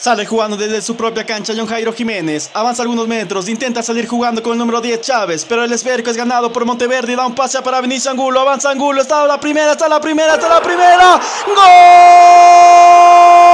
Sale 0.00 0.24
jugando 0.24 0.56
desde 0.56 0.80
su 0.80 0.96
propia 0.96 1.26
cancha 1.26 1.52
John 1.54 1.66
Jairo 1.66 1.92
Jiménez. 1.92 2.48
Avanza 2.54 2.80
algunos 2.80 3.06
metros, 3.06 3.50
intenta 3.50 3.82
salir 3.82 4.08
jugando 4.08 4.42
con 4.42 4.52
el 4.52 4.58
número 4.58 4.80
10 4.80 4.98
Chávez, 5.02 5.44
pero 5.46 5.62
el 5.62 5.70
esférico 5.70 6.08
es 6.08 6.16
ganado 6.16 6.50
por 6.50 6.64
Monteverde 6.64 7.12
y 7.12 7.16
da 7.16 7.26
un 7.26 7.34
pase 7.34 7.60
para 7.60 7.82
Vinicio 7.82 8.10
Angulo. 8.10 8.40
Avanza 8.40 8.70
Angulo, 8.70 9.02
está 9.02 9.26
la 9.26 9.38
primera, 9.38 9.72
está 9.72 9.90
la 9.90 10.00
primera, 10.00 10.36
está 10.36 10.48
la 10.48 10.62
primera. 10.62 11.20
¡Gol! 11.46 13.49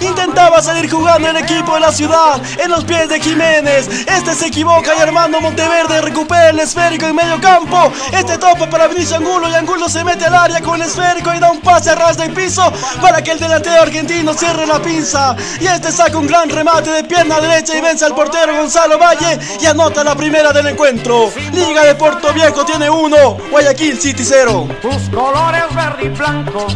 Intentaba 0.00 0.62
salir 0.62 0.90
jugando 0.90 1.28
el 1.28 1.36
equipo 1.36 1.74
de 1.74 1.80
la 1.80 1.92
ciudad 1.92 2.40
en 2.58 2.70
los 2.70 2.84
pies 2.84 3.08
de 3.08 3.20
Jiménez. 3.20 3.88
Este 4.06 4.34
se 4.34 4.46
equivoca 4.46 4.94
y 4.94 5.00
Armando 5.00 5.40
Monteverde 5.40 6.00
recupera 6.02 6.50
el 6.50 6.60
esférico 6.60 7.06
en 7.06 7.16
medio 7.16 7.40
campo. 7.40 7.92
Este 8.12 8.38
topa 8.38 8.68
para 8.68 8.86
Vinicio 8.86 9.16
Angulo 9.16 9.48
y 9.48 9.54
Angulo 9.54 9.88
se 9.88 10.04
mete 10.04 10.26
al 10.26 10.34
área 10.34 10.60
con 10.60 10.80
el 10.80 10.88
esférico 10.88 11.34
y 11.34 11.38
da 11.38 11.50
un 11.50 11.60
pase 11.60 11.90
a 11.90 11.94
ras 11.94 12.16
del 12.16 12.32
piso 12.32 12.72
para 13.00 13.22
que 13.22 13.32
el 13.32 13.38
delantero 13.38 13.82
argentino 13.82 14.34
cierre 14.34 14.66
la 14.66 14.80
pinza. 14.80 15.34
Y 15.60 15.66
este 15.66 15.90
saca 15.92 16.16
un 16.18 16.26
gran 16.26 16.48
remate 16.48 16.90
de 16.90 17.04
pierna 17.04 17.40
derecha 17.40 17.76
y 17.76 17.80
vence 17.80 18.04
al 18.04 18.14
portero 18.14 18.54
Gonzalo 18.56 18.98
Valle 18.98 19.38
y 19.60 19.66
anota 19.66 20.04
la 20.04 20.14
primera 20.14 20.52
del 20.52 20.68
encuentro. 20.68 21.30
Liga 21.52 21.84
de 21.84 21.94
Puerto 21.94 22.32
Viejo 22.32 22.64
tiene 22.64 22.90
uno, 22.90 23.36
Guayaquil 23.50 24.00
City 24.00 24.24
cero. 24.24 24.68
Tus 24.82 25.08
colores 25.10 25.74
verde 25.74 26.04
y 26.04 26.08
blanco 26.08 26.66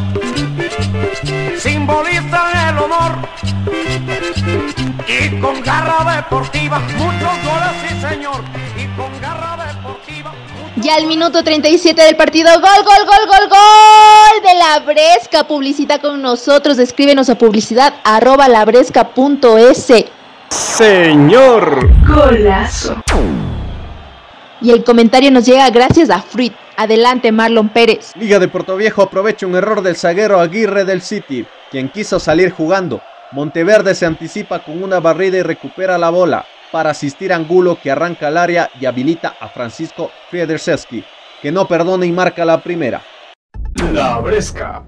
simbolizan 1.59 2.69
el 2.69 2.79
honor. 2.79 3.12
Y 5.07 5.41
con 5.41 5.61
garra 5.62 6.17
deportiva, 6.17 6.79
muchos 6.97 7.33
goles, 7.45 7.73
sí 7.89 8.00
señor. 8.09 8.43
Y 8.77 8.87
con 8.97 9.21
garra 9.21 9.67
deportiva. 9.67 10.33
Ya 10.77 10.97
al 10.97 11.07
minuto 11.07 11.43
37 11.45 12.00
del 12.00 12.17
partido, 12.17 12.50
gol, 12.55 12.85
gol, 12.85 13.07
gol, 13.07 13.27
gol, 13.27 13.49
gol 13.49 14.43
de 14.43 14.59
la 14.59 14.81
Bresca. 14.81 15.47
Publicita 15.47 15.99
con 15.99 16.23
nosotros, 16.23 16.79
escríbenos 16.79 17.29
a 17.29 17.37
publicidad 17.37 17.95
arroba 18.05 18.49
labresca.es. 18.49 19.93
Señor. 20.49 21.91
Golazo. 22.07 23.03
Y 24.62 24.71
el 24.71 24.85
comentario 24.85 25.31
nos 25.31 25.45
llega 25.45 25.69
gracias 25.71 26.11
a 26.11 26.21
Fruit. 26.21 26.53
Adelante, 26.81 27.31
Marlon 27.31 27.69
Pérez. 27.69 28.13
Liga 28.17 28.39
de 28.39 28.49
Puerto 28.49 28.75
Viejo 28.75 29.03
aprovecha 29.03 29.47
un 29.47 29.55
error 29.55 29.83
del 29.83 29.97
zaguero 29.97 30.41
Aguirre 30.41 30.87
del 30.87 31.03
City, 31.03 31.45
quien 31.71 31.91
quiso 31.91 32.19
salir 32.19 32.53
jugando. 32.53 33.03
Monteverde 33.33 33.95
se 33.95 34.07
anticipa 34.07 34.61
con 34.61 34.83
una 34.83 34.99
barrida 34.99 35.37
y 35.37 35.43
recupera 35.43 35.99
la 35.99 36.09
bola 36.09 36.47
para 36.73 36.89
asistir 36.89 37.35
a 37.35 37.37
Angulo 37.37 37.77
que 37.83 37.91
arranca 37.91 38.29
al 38.29 38.39
área 38.39 38.71
y 38.81 38.87
habilita 38.87 39.35
a 39.39 39.49
Francisco 39.49 40.11
Federseski, 40.31 41.05
que 41.43 41.53
no 41.53 41.69
perdona 41.69 42.07
y 42.07 42.13
marca 42.13 42.47
la 42.47 42.63
primera. 42.63 43.03
La 43.93 44.19
Bresca. 44.21 44.83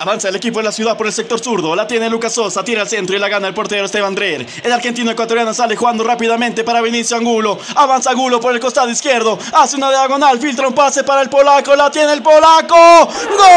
Avanza 0.00 0.28
el 0.28 0.36
equipo 0.36 0.60
de 0.60 0.64
la 0.64 0.72
ciudad 0.72 0.96
por 0.96 1.06
el 1.06 1.12
sector 1.12 1.40
zurdo. 1.40 1.74
La 1.74 1.86
tiene 1.86 2.08
Lucas 2.08 2.32
Sosa, 2.32 2.62
tira 2.62 2.82
al 2.82 2.88
centro 2.88 3.16
y 3.16 3.18
la 3.18 3.28
gana 3.28 3.48
el 3.48 3.54
portero 3.54 3.84
Esteban 3.84 4.14
Drer. 4.14 4.46
El 4.62 4.72
argentino 4.72 5.10
ecuatoriano 5.10 5.52
sale 5.52 5.74
jugando 5.74 6.04
rápidamente 6.04 6.62
para 6.62 6.80
Vinicio 6.80 7.16
Angulo. 7.16 7.58
Avanza 7.74 8.10
Angulo 8.10 8.40
por 8.40 8.54
el 8.54 8.60
costado 8.60 8.90
izquierdo. 8.90 9.38
Hace 9.52 9.76
una 9.76 9.90
diagonal, 9.90 10.38
filtra 10.38 10.68
un 10.68 10.74
pase 10.74 11.02
para 11.02 11.22
el 11.22 11.28
polaco. 11.28 11.74
La 11.74 11.90
tiene 11.90 12.12
el 12.12 12.22
polaco. 12.22 13.08
¡Gol! 13.38 13.48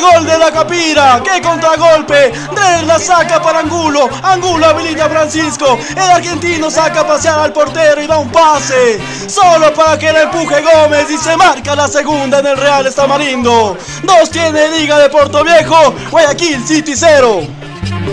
Gol 0.00 0.26
de 0.26 0.38
la 0.38 0.50
Capira. 0.50 1.20
¡Qué 1.22 1.42
contragolpe! 1.42 2.32
Drer 2.54 2.84
la 2.84 2.98
saca 2.98 3.42
para 3.42 3.60
Angulo. 3.60 4.08
Angulo 4.22 4.66
habilita 4.66 5.04
a 5.06 5.08
Francisco. 5.10 5.78
El 5.90 6.10
argentino 6.10 6.70
saca 6.70 7.00
a 7.00 7.06
pasear 7.06 7.38
al 7.38 7.52
portero 7.52 8.02
y 8.02 8.06
da 8.06 8.16
un 8.18 8.30
pase. 8.30 9.00
Solo 9.28 9.72
para 9.74 9.98
que 9.98 10.12
le 10.12 10.22
empuje 10.22 10.62
Gómez 10.62 11.10
y 11.10 11.18
se 11.18 11.36
marca 11.36 11.76
la 11.76 11.86
segunda 11.88 12.38
en 12.38 12.46
el 12.46 12.56
Real 12.56 12.86
Estamarindo. 12.86 13.76
Dos 14.02 14.30
tiene 14.30 14.68
Liga 14.68 14.98
de 14.98 15.10
Puerto 15.10 15.44
Viejo. 15.44 15.94
Guayaquil 16.10 16.66
City 16.66 16.94
0. 16.96 17.42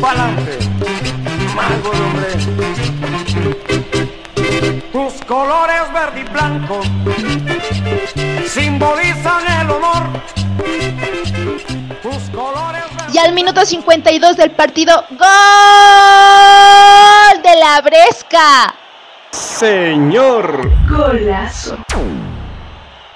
Pa'lante. 0.01 0.59
Mango 1.55 1.91
de 1.91 2.01
hombre. 2.01 2.27
Tus 4.91 5.25
colores 5.25 5.93
verde 5.93 6.19
y 6.19 6.23
blanco 6.23 6.81
simbolizan 8.47 9.61
el 9.61 9.71
honor. 9.71 10.36
Y 13.11 13.17
al 13.17 13.33
minuto 13.33 13.65
52 13.65 14.37
del 14.37 14.51
partido, 14.51 15.03
¡Gol 15.09 15.17
de 17.41 17.55
la 17.59 17.81
Bresca! 17.81 18.75
Señor. 19.31 20.69
Golazo. 20.87 21.77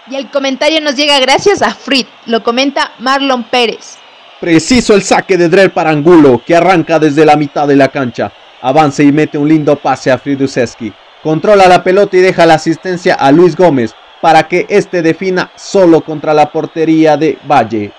Y 0.10 0.16
el 0.16 0.30
comentario 0.30 0.82
nos 0.82 0.96
llega 0.96 1.20
gracias 1.20 1.62
a 1.62 1.74
Frit, 1.74 2.08
lo 2.26 2.42
comenta 2.44 2.94
Marlon 3.00 3.44
Pérez. 3.44 3.98
Preciso 4.40 4.96
el 4.96 5.04
saque 5.04 5.38
de 5.38 5.50
Drell 5.50 5.72
para 5.72 5.92
Angulo, 5.92 6.42
que 6.46 6.56
arranca 6.56 6.98
desde 6.98 7.24
la 7.26 7.36
mitad 7.36 7.68
de 7.68 7.76
la 7.76 7.90
cancha. 7.90 8.32
Avanza 8.62 9.04
y 9.04 9.12
mete 9.12 9.38
un 9.38 9.48
lindo 9.48 9.76
pase 9.76 10.12
a 10.12 10.18
Friduseski. 10.18 10.92
Controla 11.22 11.68
la 11.68 11.84
pelota 11.84 12.18
y 12.18 12.22
deja 12.22 12.48
la 12.48 12.56
asistencia 12.56 13.14
a 13.14 13.32
Luis 13.32 13.56
Gómez 13.56 13.94
para 14.22 14.48
que 14.48 14.66
este 14.70 15.02
defina 15.02 15.52
solo 15.56 16.02
contra 16.02 16.34
la 16.34 16.52
portería 16.52 17.18
de 17.18 17.38
Valle. 17.46 17.92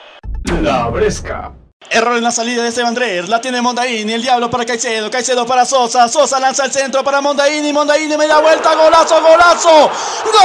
La 0.63 0.89
Bresca. 0.89 1.53
Error 1.91 2.17
en 2.17 2.25
la 2.25 2.31
salida 2.31 2.63
de 2.63 2.69
Esteban 2.69 2.95
Drer. 2.95 3.29
La 3.29 3.41
tiene 3.41 3.61
Mondaini. 3.61 4.13
El 4.13 4.23
diablo 4.23 4.49
para 4.51 4.65
Caicedo. 4.65 5.11
Caicedo 5.11 5.45
para 5.45 5.67
Sosa. 5.67 6.09
Sosa 6.09 6.41
lanza 6.41 6.65
el 6.65 6.73
centro 6.73 7.05
para 7.05 7.21
Mondaini. 7.21 7.71
Mondaini 7.73 8.17
media 8.17 8.39
vuelta. 8.39 8.75
Golazo, 8.75 9.21
golazo. 9.21 9.91
¡Gol! 10.25 10.43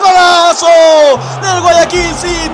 ¡Golazo! 0.00 0.68
Del 1.42 1.60
Guayaquil 1.62 2.14
City. 2.14 2.45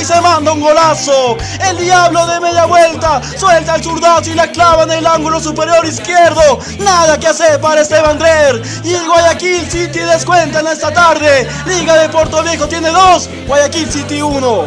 Y 0.00 0.04
se 0.04 0.20
manda 0.20 0.52
un 0.52 0.60
golazo. 0.60 1.36
El 1.68 1.78
diablo 1.78 2.26
de 2.26 2.40
media 2.40 2.66
vuelta. 2.66 3.20
Suelta 3.38 3.76
el 3.76 3.82
zurdazo 3.82 4.30
y 4.30 4.34
la 4.34 4.50
clava 4.50 4.84
en 4.84 4.92
el 4.92 5.06
ángulo 5.06 5.40
superior 5.40 5.84
izquierdo. 5.84 6.58
Nada 6.78 7.18
que 7.18 7.28
hacer 7.28 7.60
para 7.60 7.82
Esteban 7.82 8.18
Drer. 8.18 8.62
Y 8.82 8.94
el 8.94 9.06
Guayaquil 9.06 9.70
City 9.70 10.00
descuenta 10.00 10.60
en 10.60 10.66
esta 10.68 10.92
tarde. 10.92 11.48
Liga 11.66 11.96
de 11.96 12.08
Puerto 12.08 12.42
Viejo 12.42 12.66
tiene 12.66 12.90
dos. 12.90 13.28
Guayaquil 13.46 13.90
City 13.90 14.22
uno. 14.22 14.64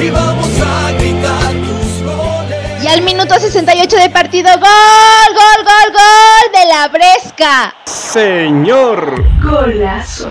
Y 0.00 0.10
vamos 0.10 0.48
a 0.60 0.92
gritar 0.92 1.52
tus 1.52 2.02
goles. 2.04 2.82
Y 2.82 2.86
al 2.88 3.02
minuto 3.02 3.38
68 3.38 3.96
del 3.96 4.10
partido, 4.10 4.50
¡Gol, 4.50 4.60
gol, 4.60 5.64
gol, 5.64 5.92
gol 5.92 6.52
de 6.52 6.68
la 6.68 6.88
Bresca! 6.88 7.74
Señor. 7.86 9.35
Golazo. 9.56 10.30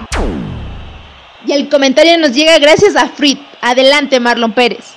Y 1.48 1.52
el 1.52 1.70
comentario 1.70 2.18
nos 2.18 2.34
llega 2.34 2.60
gracias 2.60 2.96
a 2.96 3.08
Frit. 3.08 3.40
Adelante, 3.62 4.20
Marlon 4.20 4.52
Pérez. 4.54 4.94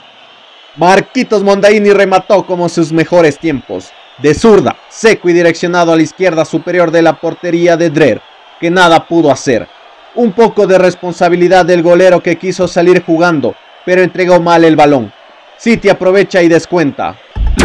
Marquitos 0.77 1.43
Mondaini 1.43 1.93
remató 1.93 2.45
como 2.45 2.69
sus 2.69 2.93
mejores 2.93 3.39
tiempos. 3.39 3.91
De 4.19 4.35
zurda, 4.35 4.77
seco 4.89 5.29
y 5.29 5.33
direccionado 5.33 5.93
a 5.93 5.97
la 5.97 6.03
izquierda 6.03 6.45
superior 6.45 6.91
de 6.91 7.03
la 7.03 7.15
portería 7.15 7.77
de 7.77 7.89
Drer, 7.89 8.21
que 8.61 8.71
nada 8.71 9.07
pudo 9.07 9.31
hacer. 9.31 9.69
Un 10.15 10.33
poco 10.33 10.67
de 10.67 10.77
responsabilidad 10.77 11.65
del 11.65 11.83
golero 11.83 12.21
que 12.23 12.37
quiso 12.37 12.67
salir 12.67 13.05
jugando, 13.05 13.55
pero 13.85 14.03
entregó 14.03 14.41
mal 14.41 14.65
el 14.65 14.77
balón. 14.77 15.13
City 15.57 15.89
aprovecha 15.89 16.43
y 16.43 16.49
descuenta. 16.49 17.17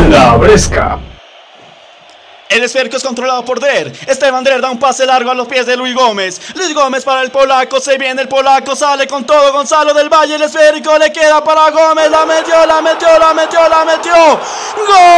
La 0.09 0.35
Bresca. 0.37 0.99
El 2.49 2.63
esférico 2.63 2.97
es 2.97 3.03
controlado 3.03 3.43
por 3.43 3.59
Drer. 3.59 3.91
Esteban 4.05 4.43
Drer 4.43 4.61
da 4.61 4.69
un 4.69 4.79
pase 4.79 5.05
largo 5.05 5.31
a 5.31 5.33
los 5.33 5.47
pies 5.47 5.65
de 5.65 5.75
Luis 5.75 5.95
Gómez. 5.95 6.39
Luis 6.55 6.73
Gómez 6.73 7.03
para 7.03 7.21
el 7.21 7.31
polaco. 7.31 7.79
Se 7.79 7.97
viene 7.97 8.21
el 8.21 8.27
polaco. 8.27 8.75
Sale 8.75 9.07
con 9.07 9.25
todo 9.25 9.51
Gonzalo 9.51 9.93
del 9.93 10.09
Valle. 10.09 10.35
El 10.35 10.43
esférico 10.43 10.97
le 10.97 11.11
queda 11.11 11.43
para 11.43 11.71
Gómez. 11.71 12.11
La 12.11 12.25
metió, 12.25 12.65
la 12.65 12.81
metió, 12.81 13.07
la 13.17 13.33
metió, 13.33 13.69
la 13.69 13.85
metió. 13.85 14.13
¡Gol! 14.13 15.12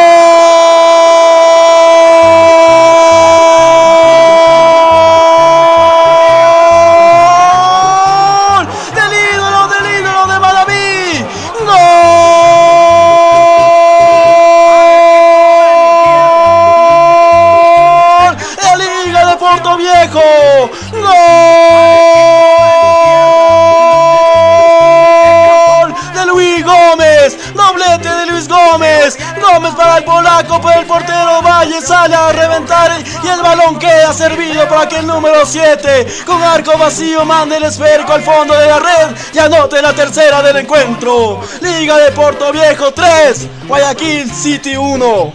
Polaco, 30.35 30.61
pero 30.61 30.81
el 30.81 30.85
portero 30.85 31.41
Valle 31.41 31.81
sale 31.81 32.15
a 32.15 32.31
reventar 32.31 32.91
y 33.23 33.27
el 33.27 33.41
balón 33.41 33.79
queda 33.79 34.13
servido 34.13 34.67
para 34.67 34.87
que 34.87 34.97
el 34.97 35.07
número 35.07 35.45
7 35.45 36.07
con 36.25 36.41
arco 36.41 36.77
vacío 36.77 37.25
mande 37.25 37.57
el 37.57 37.63
esférico 37.63 38.13
al 38.13 38.21
fondo 38.21 38.53
de 38.53 38.67
la 38.67 38.79
red 38.79 39.15
y 39.33 39.39
anote 39.39 39.81
la 39.81 39.93
tercera 39.93 40.41
del 40.41 40.57
encuentro. 40.57 41.41
Liga 41.61 41.97
de 41.97 42.11
Puerto 42.11 42.51
Viejo 42.51 42.93
3, 42.93 43.47
Guayaquil 43.67 44.31
City 44.31 44.75
1. 44.75 45.33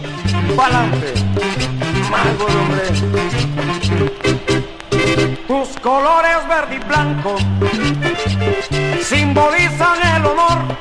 Pa'lante. 0.55 1.13
Mango 2.09 2.45
de 2.45 2.55
hombre. 2.57 2.81
Tus 5.47 5.79
colores 5.79 6.47
verde 6.47 6.75
y 6.75 6.79
blanco 6.79 7.35
simbolizan 9.03 10.15
el 10.15 10.25
honor. 10.25 10.77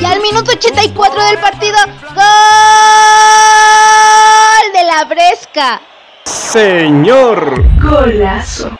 Y 0.00 0.04
al 0.04 0.20
minuto 0.20 0.52
84 0.52 1.24
del 1.24 1.38
partido, 1.38 1.76
¡Gol 2.18 2.24
de 4.72 4.84
la 4.84 5.04
Bresca! 5.04 5.80
Señor. 6.24 7.64
Golazo. 7.80 8.70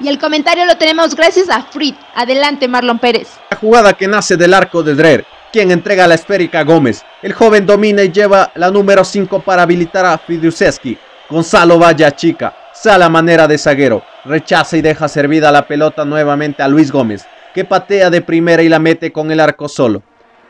Y 0.00 0.08
el 0.08 0.18
comentario 0.18 0.64
lo 0.66 0.76
tenemos 0.76 1.14
gracias 1.14 1.48
a 1.48 1.62
Frit. 1.62 1.96
Adelante, 2.14 2.68
Marlon 2.68 2.98
Pérez. 2.98 3.28
La 3.50 3.56
jugada 3.56 3.92
que 3.94 4.08
nace 4.08 4.36
del 4.36 4.52
arco 4.52 4.82
de 4.82 4.94
Drer, 4.94 5.24
quien 5.52 5.70
entrega 5.70 6.08
la 6.08 6.16
esférica 6.16 6.60
a 6.60 6.64
Gómez. 6.64 7.04
El 7.22 7.32
joven 7.32 7.64
domina 7.64 8.02
y 8.02 8.10
lleva 8.10 8.50
la 8.56 8.70
número 8.70 9.04
5 9.04 9.40
para 9.40 9.62
habilitar 9.62 10.04
a 10.04 10.18
Fiduseski. 10.18 10.98
Gonzalo 11.30 11.78
Valle 11.78 12.10
chica, 12.12 12.54
sale 12.74 13.04
a 13.04 13.08
manera 13.08 13.46
de 13.48 13.56
zaguero, 13.56 14.02
rechaza 14.24 14.76
y 14.76 14.82
deja 14.82 15.08
servida 15.08 15.50
la 15.52 15.66
pelota 15.66 16.04
nuevamente 16.04 16.62
a 16.62 16.68
Luis 16.68 16.92
Gómez, 16.92 17.24
que 17.54 17.64
patea 17.64 18.10
de 18.10 18.20
primera 18.20 18.62
y 18.62 18.68
la 18.68 18.78
mete 18.78 19.12
con 19.12 19.30
el 19.30 19.40
arco 19.40 19.68
solo. 19.68 20.02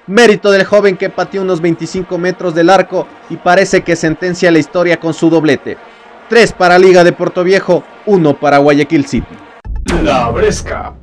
Mérito 0.09 0.51
del 0.51 0.65
joven 0.65 0.97
que 0.97 1.11
pateó 1.11 1.43
unos 1.43 1.61
25 1.61 2.19
metros 2.19 2.57
del 2.57 2.71
arco 2.71 3.07
y 3.31 3.37
parece 3.37 3.83
que 3.83 3.95
sentencia 3.95 4.51
la 4.51 4.59
historia 4.59 4.99
con 4.99 5.15
su 5.15 5.31
doblete. 5.31 5.77
3 6.29 6.53
para 6.55 6.77
Liga 6.77 7.05
de 7.05 7.13
Puerto 7.13 7.45
Viejo, 7.45 7.85
1 8.07 8.41
para 8.41 8.59
Guayaquil 8.59 9.07
City. 9.07 9.37
La 10.03 10.29
Bresca. 10.31 10.95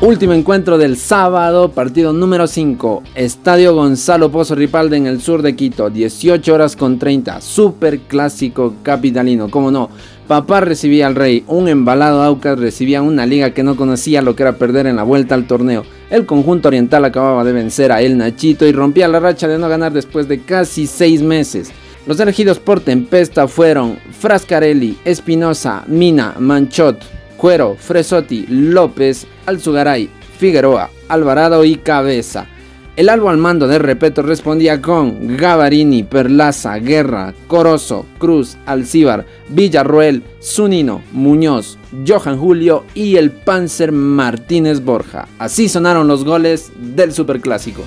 Último 0.00 0.32
encuentro 0.32 0.78
del 0.78 0.96
sábado, 0.96 1.68
partido 1.68 2.12
número 2.12 2.48
5, 2.48 3.04
Estadio 3.14 3.72
Gonzalo 3.72 4.32
Pozo 4.32 4.56
Ripalde 4.56 4.96
en 4.96 5.06
el 5.06 5.20
sur 5.20 5.42
de 5.42 5.54
Quito, 5.54 5.90
18 5.90 6.52
horas 6.52 6.74
con 6.74 6.98
30, 6.98 7.40
super 7.40 8.00
clásico 8.00 8.74
capitalino, 8.82 9.48
como 9.48 9.70
no. 9.70 9.90
Papá 10.28 10.60
recibía 10.60 11.08
al 11.08 11.16
rey, 11.16 11.44
un 11.48 11.68
embalado 11.68 12.22
Aucas 12.22 12.58
recibía 12.58 13.02
una 13.02 13.26
liga 13.26 13.52
que 13.52 13.64
no 13.64 13.76
conocía 13.76 14.22
lo 14.22 14.36
que 14.36 14.44
era 14.44 14.56
perder 14.56 14.86
en 14.86 14.96
la 14.96 15.02
vuelta 15.02 15.34
al 15.34 15.46
torneo. 15.46 15.84
El 16.10 16.26
conjunto 16.26 16.68
oriental 16.68 17.04
acababa 17.04 17.42
de 17.44 17.52
vencer 17.52 17.90
a 17.90 18.00
El 18.00 18.16
Nachito 18.16 18.66
y 18.66 18.72
rompía 18.72 19.08
la 19.08 19.20
racha 19.20 19.48
de 19.48 19.58
no 19.58 19.68
ganar 19.68 19.92
después 19.92 20.28
de 20.28 20.40
casi 20.40 20.86
6 20.86 21.22
meses. 21.22 21.72
Los 22.06 22.20
elegidos 22.20 22.58
por 22.58 22.80
Tempesta 22.80 23.48
fueron 23.48 23.98
Frascarelli, 24.18 24.98
Espinosa, 25.04 25.84
Mina, 25.86 26.34
Manchot, 26.38 27.02
Cuero, 27.36 27.76
Fresotti, 27.78 28.46
López, 28.48 29.26
Alzugaray, 29.46 30.08
Figueroa, 30.38 30.90
Alvarado 31.08 31.64
y 31.64 31.76
Cabeza. 31.76 32.46
El 32.94 33.08
albo 33.08 33.30
al 33.30 33.38
mando 33.38 33.68
de 33.68 33.78
Repeto 33.78 34.20
respondía 34.20 34.82
con 34.82 35.38
Gavarini, 35.38 36.02
Perlaza, 36.02 36.76
Guerra, 36.76 37.32
Corozo, 37.46 38.04
Cruz, 38.18 38.58
Alcíbar, 38.66 39.24
Villarroel, 39.48 40.22
Zunino, 40.42 41.00
Muñoz, 41.10 41.78
Johan 42.06 42.38
Julio 42.38 42.84
y 42.92 43.16
el 43.16 43.30
Panzer 43.30 43.92
Martínez 43.92 44.84
Borja. 44.84 45.26
Así 45.38 45.70
sonaron 45.70 46.06
los 46.06 46.22
goles 46.22 46.70
del 46.76 47.14
Superclásico. 47.14 47.82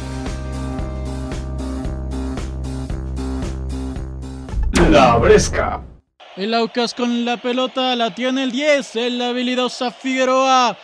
La 4.90 5.18
Bresca. 5.18 5.82
El 6.36 6.52
Aucas 6.56 6.96
con 6.96 7.26
la 7.26 7.38
pelota 7.38 7.96
la 7.96 8.16
tiene 8.16 8.44
el 8.44 8.52
10, 8.52 8.96
el 8.96 9.22
habilidosa 9.22 9.92
Figueroa. 9.92 10.76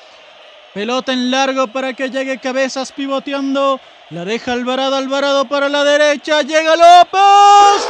Pelota 0.75 1.11
en 1.11 1.31
largo 1.31 1.67
para 1.67 1.93
que 1.93 2.11
llegue 2.11 2.37
cabezas 2.37 2.91
pivoteando. 2.91 3.79
La 4.11 4.25
deja 4.25 4.51
Alvarado, 4.51 4.97
Alvarado 4.97 5.45
para 5.45 5.69
la 5.69 5.85
derecha. 5.85 6.41
Llega 6.41 6.75
López. 6.75 7.87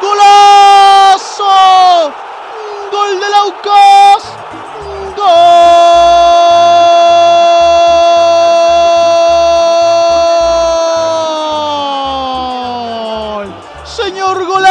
¡Golazo! 0.00 1.42
¡Gol 2.92 3.18
del 3.18 3.34
Aucas! 3.34 4.22
¡Gol! 5.16 5.26
Señor 13.84 14.46
golazo 14.46 14.70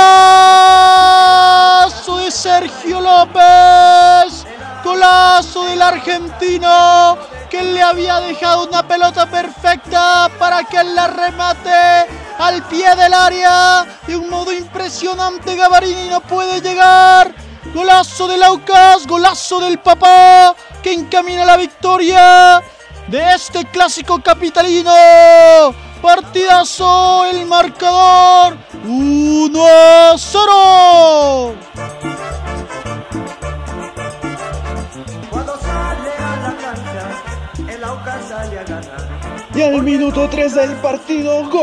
de 2.19 2.31
Sergio 2.31 3.01
López. 3.01 4.45
Golazo 4.81 5.65
del 5.65 5.81
argentino 5.81 7.34
que 7.55 7.63
le 7.63 7.81
había 7.81 8.19
dejado 8.19 8.67
una 8.67 8.85
pelota 8.85 9.25
perfecta 9.27 10.29
para 10.37 10.65
que 10.65 10.83
la 10.83 11.07
remate 11.07 11.71
al 12.37 12.61
pie 12.63 12.93
del 12.97 13.13
área. 13.13 13.85
De 14.05 14.17
un 14.17 14.29
modo 14.29 14.51
impresionante, 14.51 15.55
Gavarini 15.55 16.09
no 16.09 16.19
puede 16.19 16.59
llegar. 16.59 17.33
Golazo 17.73 18.27
del 18.27 18.43
Aucas, 18.43 19.07
golazo 19.07 19.61
del 19.61 19.79
papá 19.79 20.53
que 20.83 20.91
encamina 20.91 21.45
la 21.45 21.55
victoria 21.55 22.61
de 23.07 23.33
este 23.33 23.63
clásico 23.63 24.21
capitalino. 24.21 24.93
Partidazo, 26.01 27.25
el 27.25 27.45
marcador 27.45 28.57
1 28.83 29.65
a 29.65 30.15
0. 30.17 31.55
Y 39.55 39.61
al 39.61 39.83
minuto 39.83 40.27
3 40.29 40.55
del 40.55 40.71
partido, 40.81 41.49
gol 41.49 41.61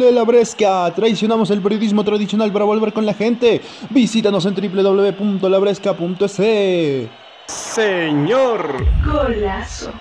de 0.00 0.10
la 0.10 0.24
Bresca. 0.24 0.90
Traicionamos 0.94 1.50
el 1.50 1.60
periodismo 1.60 2.02
tradicional 2.02 2.50
para 2.50 2.64
volver 2.64 2.94
con 2.94 3.04
la 3.04 3.12
gente. 3.12 3.60
Visítanos 3.90 4.46
en 4.46 4.54
www.labresca.es. 4.54 7.10
Señor. 7.46 8.86
Golazo. 9.04 9.92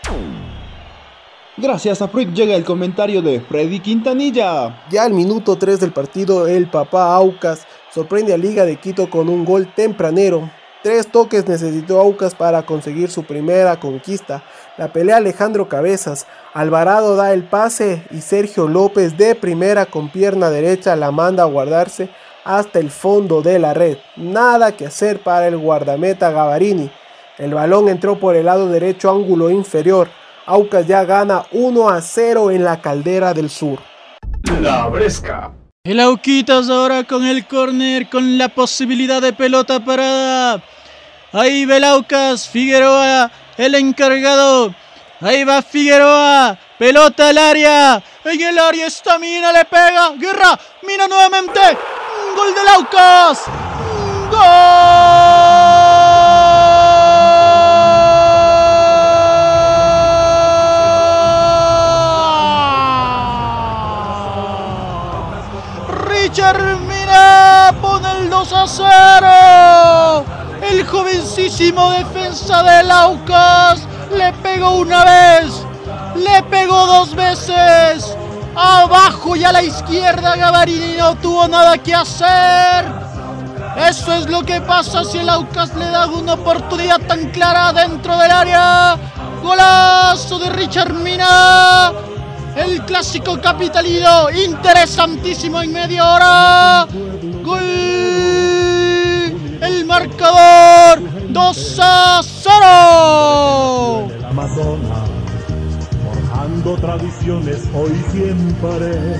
Gracias 1.57 2.01
a 2.01 2.07
Fruit 2.07 2.33
llega 2.33 2.55
el 2.55 2.63
comentario 2.63 3.21
de 3.21 3.41
Freddy 3.41 3.81
Quintanilla. 3.81 4.85
Ya 4.89 5.03
al 5.03 5.13
minuto 5.13 5.57
3 5.57 5.81
del 5.81 5.91
partido, 5.91 6.47
el 6.47 6.67
papá 6.67 7.13
Aucas 7.13 7.67
sorprende 7.93 8.33
a 8.33 8.37
Liga 8.37 8.63
de 8.63 8.77
Quito 8.77 9.09
con 9.09 9.27
un 9.27 9.43
gol 9.43 9.67
tempranero. 9.75 10.49
Tres 10.83 11.07
toques 11.07 11.47
necesitó 11.47 12.01
Aucas 12.01 12.35
para 12.35 12.65
conseguir 12.65 13.09
su 13.09 13.23
primera 13.23 13.79
conquista. 13.79 14.43
La 14.77 14.91
pelea 14.91 15.15
Alejandro 15.15 15.69
Cabezas. 15.69 16.27
Alvarado 16.53 17.15
da 17.15 17.31
el 17.31 17.45
pase 17.45 18.03
y 18.11 18.19
Sergio 18.19 18.67
López 18.67 19.17
de 19.17 19.33
primera 19.33 19.85
con 19.85 20.09
pierna 20.09 20.49
derecha 20.49 20.97
la 20.97 21.11
manda 21.11 21.43
a 21.43 21.45
guardarse 21.45 22.09
hasta 22.43 22.79
el 22.79 22.91
fondo 22.91 23.41
de 23.41 23.59
la 23.59 23.73
red. 23.73 23.97
Nada 24.17 24.73
que 24.73 24.87
hacer 24.87 25.23
para 25.23 25.47
el 25.47 25.57
guardameta 25.57 26.31
Gavarini. 26.31 26.91
El 27.37 27.53
balón 27.53 27.87
entró 27.87 28.19
por 28.19 28.35
el 28.35 28.47
lado 28.47 28.67
derecho 28.67 29.09
ángulo 29.09 29.49
inferior. 29.49 30.09
Aucas 30.45 30.85
ya 30.85 31.05
gana 31.05 31.45
1 31.53 31.89
a 31.89 32.01
0 32.01 32.51
en 32.51 32.65
la 32.65 32.81
caldera 32.81 33.33
del 33.33 33.49
sur. 33.49 33.79
La 34.59 34.89
Bresca. 34.89 35.62
El 35.85 35.99
Auquitas 35.99 36.69
ahora 36.69 37.03
con 37.03 37.25
el 37.25 37.45
córner, 37.45 38.07
con 38.07 38.37
la 38.37 38.47
posibilidad 38.47 39.21
de 39.21 39.33
pelota 39.33 39.83
parada. 39.83 40.63
Ahí 41.33 41.65
Belaucas, 41.65 42.47
Figueroa, 42.47 43.29
el 43.57 43.75
encargado. 43.75 44.73
Ahí 45.19 45.43
va 45.43 45.61
Figueroa, 45.61 46.57
pelota 46.79 47.27
al 47.27 47.37
área. 47.37 48.01
En 48.23 48.41
el 48.41 48.59
área 48.59 48.87
está 48.87 49.19
Mina, 49.19 49.51
le 49.51 49.65
pega. 49.65 50.11
Guerra, 50.15 50.57
Mina 50.83 51.05
nuevamente. 51.05 51.59
Gol 52.33 52.55
de 52.55 52.63
Laucas. 52.63 53.43
¡Gol! 54.31 55.52
Richard 66.33 66.79
Mina 66.87 67.75
pone 67.79 68.11
el 68.17 68.27
2 68.27 68.53
a 68.53 68.65
0. 68.67 70.25
El 70.67 70.83
jovencísimo 70.83 71.91
defensa 71.91 72.63
del 72.63 72.89
Aucas 72.89 73.87
le 74.17 74.33
pegó 74.41 74.77
una 74.77 75.05
vez, 75.05 75.63
le 76.15 76.41
pegó 76.49 76.87
dos 76.87 77.13
veces. 77.13 78.17
Abajo 78.55 79.35
y 79.35 79.43
a 79.43 79.51
la 79.51 79.61
izquierda 79.61 80.35
Gavarini 80.35 80.95
no 80.97 81.13
tuvo 81.17 81.47
nada 81.47 81.77
que 81.77 81.93
hacer. 81.93 82.83
Eso 83.87 84.13
es 84.13 84.27
lo 84.27 84.41
que 84.41 84.59
pasa 84.59 85.03
si 85.03 85.19
el 85.19 85.29
Aucas 85.29 85.75
le 85.75 85.85
da 85.85 86.07
una 86.07 86.33
oportunidad 86.33 86.99
tan 87.01 87.29
clara 87.29 87.71
dentro 87.73 88.17
del 88.17 88.31
área. 88.31 88.97
Golazo 89.43 90.39
de 90.39 90.49
Richard 90.49 90.93
Mina. 90.93 91.91
El 92.55 92.85
clásico 92.85 93.41
capitalino, 93.41 94.29
interesantísimo 94.29 95.61
en 95.61 95.73
media 95.73 96.07
hora. 96.07 96.87
Gol. 97.43 97.61
El 99.61 99.85
marcador 99.85 101.01
2 101.29 101.79
a 101.81 102.21
0. 102.23 104.07
Amazonas, 104.29 105.09
forjando 106.03 106.75
tradiciones 106.75 107.63
hoy 107.73 108.03
siempre. 108.11 109.19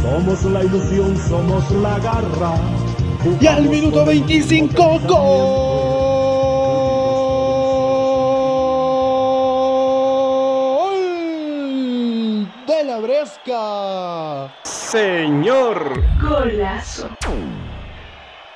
Somos 0.00 0.42
la 0.44 0.64
ilusión, 0.64 1.16
somos 1.28 1.70
la 1.72 1.98
garra. 1.98 2.54
Y 3.40 3.46
al 3.46 3.68
minuto 3.68 4.04
25, 4.04 5.00
gol 5.06 5.81
Señor. 14.64 16.02
Golazo. 16.20 17.08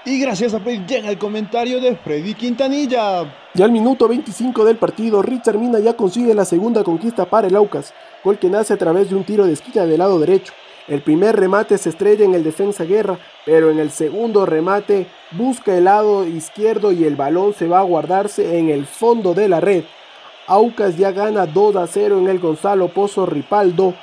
Y 0.05 0.21
gracias 0.21 0.55
a 0.55 0.61
Play 0.61 0.85
llega 0.87 1.11
el 1.11 1.19
comentario 1.19 1.81
de 1.81 1.97
Freddy 1.97 2.35
Quintanilla. 2.35 3.25
Ya 3.55 3.65
al 3.65 3.73
minuto 3.73 4.07
25 4.07 4.65
del 4.65 4.77
partido, 4.77 5.21
Richard 5.21 5.59
Mina 5.59 5.81
ya 5.81 5.95
consigue 5.95 6.35
la 6.35 6.45
segunda 6.45 6.85
conquista 6.85 7.25
para 7.25 7.49
el 7.49 7.57
Aucas, 7.57 7.93
gol 8.23 8.39
que 8.39 8.49
nace 8.49 8.75
a 8.75 8.77
través 8.77 9.11
de 9.11 9.17
un 9.17 9.25
tiro 9.25 9.47
de 9.47 9.55
esquina 9.55 9.85
del 9.85 9.99
lado 9.99 10.21
derecho. 10.21 10.53
El 10.87 11.03
primer 11.03 11.35
remate 11.35 11.77
se 11.79 11.89
estrella 11.89 12.25
en 12.25 12.35
el 12.35 12.45
defensa 12.45 12.85
guerra, 12.85 13.19
pero 13.45 13.71
en 13.71 13.81
el 13.81 13.91
segundo 13.91 14.47
remate 14.47 15.09
busca 15.33 15.77
el 15.77 15.85
lado 15.85 16.25
izquierdo 16.25 16.93
y 16.93 17.03
el 17.03 17.17
balón 17.17 17.55
se 17.55 17.67
va 17.67 17.81
a 17.81 17.83
guardarse 17.83 18.59
en 18.59 18.71
el 18.71 18.87
fondo 18.87 19.35
de 19.35 19.49
la 19.49 19.61
red. 19.61 19.83
Aucas 20.47 20.97
ya 20.97 21.11
gana 21.11 21.47
2 21.47 21.75
a 21.75 21.89
0 21.89 22.19
en 22.19 22.29
el 22.29 22.39
Gonzalo 22.39 22.87
Pozo 22.87 23.27
Ripaldo. 23.27 23.95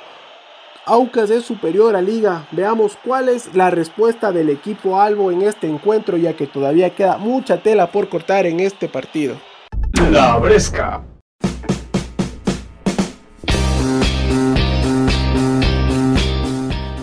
Aucas 0.86 1.30
es 1.30 1.46
superior 1.46 1.96
a 1.96 2.02
Liga. 2.02 2.46
Veamos 2.52 2.98
cuál 3.02 3.30
es 3.30 3.54
la 3.54 3.70
respuesta 3.70 4.32
del 4.32 4.50
equipo 4.50 5.00
Albo 5.00 5.32
en 5.32 5.40
este 5.40 5.66
encuentro, 5.66 6.18
ya 6.18 6.34
que 6.34 6.46
todavía 6.46 6.94
queda 6.94 7.16
mucha 7.16 7.62
tela 7.62 7.90
por 7.90 8.10
cortar 8.10 8.44
en 8.44 8.60
este 8.60 8.86
partido. 8.88 9.36
La 10.10 10.36
Bresca. 10.36 11.02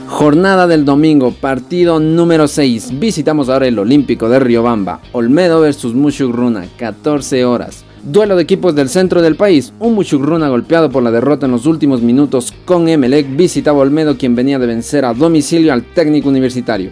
Jornada 0.07 0.67
del 0.67 0.85
domingo, 0.85 1.31
partido 1.31 1.99
número 1.99 2.47
6. 2.47 2.99
Visitamos 2.99 3.49
ahora 3.49 3.65
el 3.65 3.79
Olímpico 3.79 4.29
de 4.29 4.39
Riobamba. 4.39 4.99
Olmedo 5.11 5.59
versus 5.59 5.95
Mushugruna, 5.95 6.67
14 6.77 7.45
horas. 7.45 7.83
Duelo 8.03 8.35
de 8.35 8.41
equipos 8.41 8.73
del 8.73 8.89
centro 8.89 9.21
del 9.21 9.35
país. 9.35 9.73
Un 9.79 9.93
Mushugruna 9.93 10.49
golpeado 10.49 10.89
por 10.89 11.03
la 11.03 11.11
derrota 11.11 11.45
en 11.45 11.51
los 11.51 11.67
últimos 11.67 12.01
minutos 12.01 12.51
con 12.65 12.89
Emelec 12.89 13.35
visitaba 13.35 13.77
Olmedo 13.77 14.17
quien 14.17 14.33
venía 14.33 14.57
de 14.57 14.65
vencer 14.65 15.05
a 15.05 15.13
domicilio 15.13 15.71
al 15.71 15.83
técnico 15.83 16.27
universitario. 16.27 16.89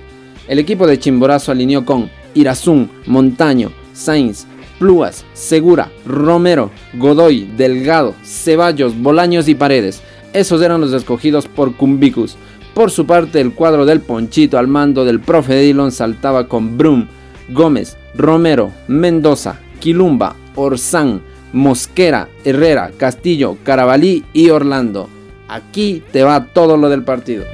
El 0.47 0.59
equipo 0.59 0.85
de 0.85 0.99
Chimborazo 0.99 1.51
alineó 1.51 1.83
con 1.83 2.11
Irazún, 2.35 2.91
Montaño, 3.07 3.71
Sainz, 3.91 4.45
Plúas, 4.77 5.25
Segura, 5.33 5.91
Romero, 6.05 6.69
Godoy, 6.93 7.49
Delgado, 7.57 8.13
Ceballos, 8.23 8.95
Bolaños 8.95 9.47
y 9.47 9.55
Paredes. 9.55 10.03
Esos 10.33 10.61
eran 10.61 10.79
los 10.79 10.93
escogidos 10.93 11.47
por 11.47 11.75
Cumbicus. 11.75 12.37
Por 12.75 12.91
su 12.91 13.07
parte, 13.07 13.41
el 13.41 13.53
cuadro 13.53 13.87
del 13.87 14.01
Ponchito 14.01 14.59
al 14.59 14.67
mando 14.67 15.03
del 15.05 15.19
profe 15.19 15.59
Dillon 15.59 15.91
saltaba 15.91 16.47
con 16.47 16.77
Brum, 16.77 17.07
Gómez, 17.49 17.97
Romero, 18.15 18.71
Mendoza, 18.87 19.59
Quilumba, 19.79 20.35
Orsán, 20.55 21.21
Mosquera, 21.53 22.27
Herrera, 22.43 22.91
Castillo, 22.97 23.57
Carabalí 23.63 24.25
y 24.33 24.49
Orlando. 24.49 25.09
Aquí 25.47 26.03
te 26.11 26.23
va 26.23 26.45
todo 26.45 26.77
lo 26.77 26.89
del 26.89 27.03
partido. 27.03 27.45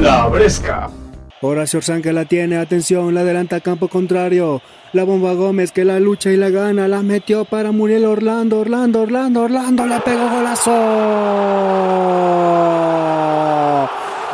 La 0.00 0.28
Bresca. 0.28 0.88
Horacio 1.40 1.78
Orsán 1.78 2.02
que 2.02 2.12
la 2.12 2.24
tiene, 2.24 2.56
atención, 2.56 3.14
la 3.14 3.20
adelanta 3.20 3.56
a 3.56 3.60
campo 3.60 3.88
contrario. 3.88 4.60
La 4.92 5.04
bomba 5.04 5.34
Gómez 5.34 5.70
que 5.70 5.84
la 5.84 6.00
lucha 6.00 6.30
y 6.30 6.36
la 6.36 6.50
gana, 6.50 6.88
la 6.88 7.02
metió 7.02 7.44
para 7.44 7.72
Muriel 7.72 8.06
Orlando, 8.06 8.60
Orlando, 8.60 9.02
Orlando, 9.02 9.42
Orlando, 9.42 9.86
le 9.86 10.00
pegó 10.00 10.30
golazo. 10.30 10.70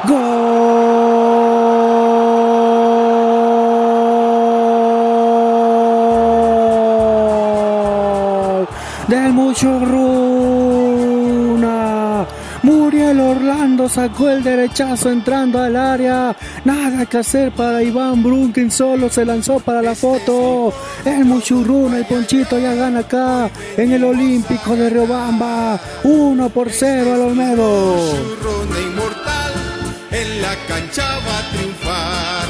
Gol 0.06 0.53
Muchurruna. 9.54 11.06
Muriel 12.64 13.20
Orlando 13.20 13.88
sacó 13.88 14.28
el 14.28 14.42
derechazo 14.42 15.10
entrando 15.10 15.62
al 15.62 15.76
área. 15.76 16.36
Nada 16.64 17.06
que 17.06 17.18
hacer 17.18 17.52
para 17.52 17.80
Iván 17.80 18.20
Brunkin, 18.20 18.68
solo 18.72 19.08
se 19.08 19.24
lanzó 19.24 19.60
para 19.60 19.80
la 19.80 19.94
foto. 19.94 20.72
El 21.04 21.24
Muchurruna, 21.26 21.98
el 21.98 22.04
Ponchito 22.04 22.58
ya 22.58 22.74
gana 22.74 22.98
acá 23.00 23.48
en 23.76 23.92
el 23.92 24.02
Olímpico 24.02 24.74
de 24.74 24.90
Riobamba. 24.90 25.78
1 26.02 26.48
por 26.48 26.72
0 26.72 27.14
al 27.14 27.20
Olmedo. 27.20 27.94
Churrona 28.10 28.80
inmortal, 28.80 29.52
en 30.10 30.42
la 30.42 30.56
cancha 30.66 31.04
va 31.18 31.38
a 31.38 31.50
triunfar. 31.52 32.48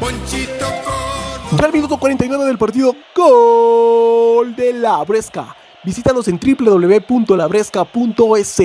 Ponchito 0.00 0.66
con... 0.84 1.58
Ya 1.60 1.66
al 1.66 1.72
minuto 1.72 1.96
49 1.96 2.44
del 2.44 2.58
partido, 2.58 2.96
gol 3.14 4.56
de 4.56 4.72
la 4.72 5.04
Bresca. 5.04 5.54
Visítanos 5.84 6.28
en 6.28 6.38
www.labresca.es. 6.38 8.62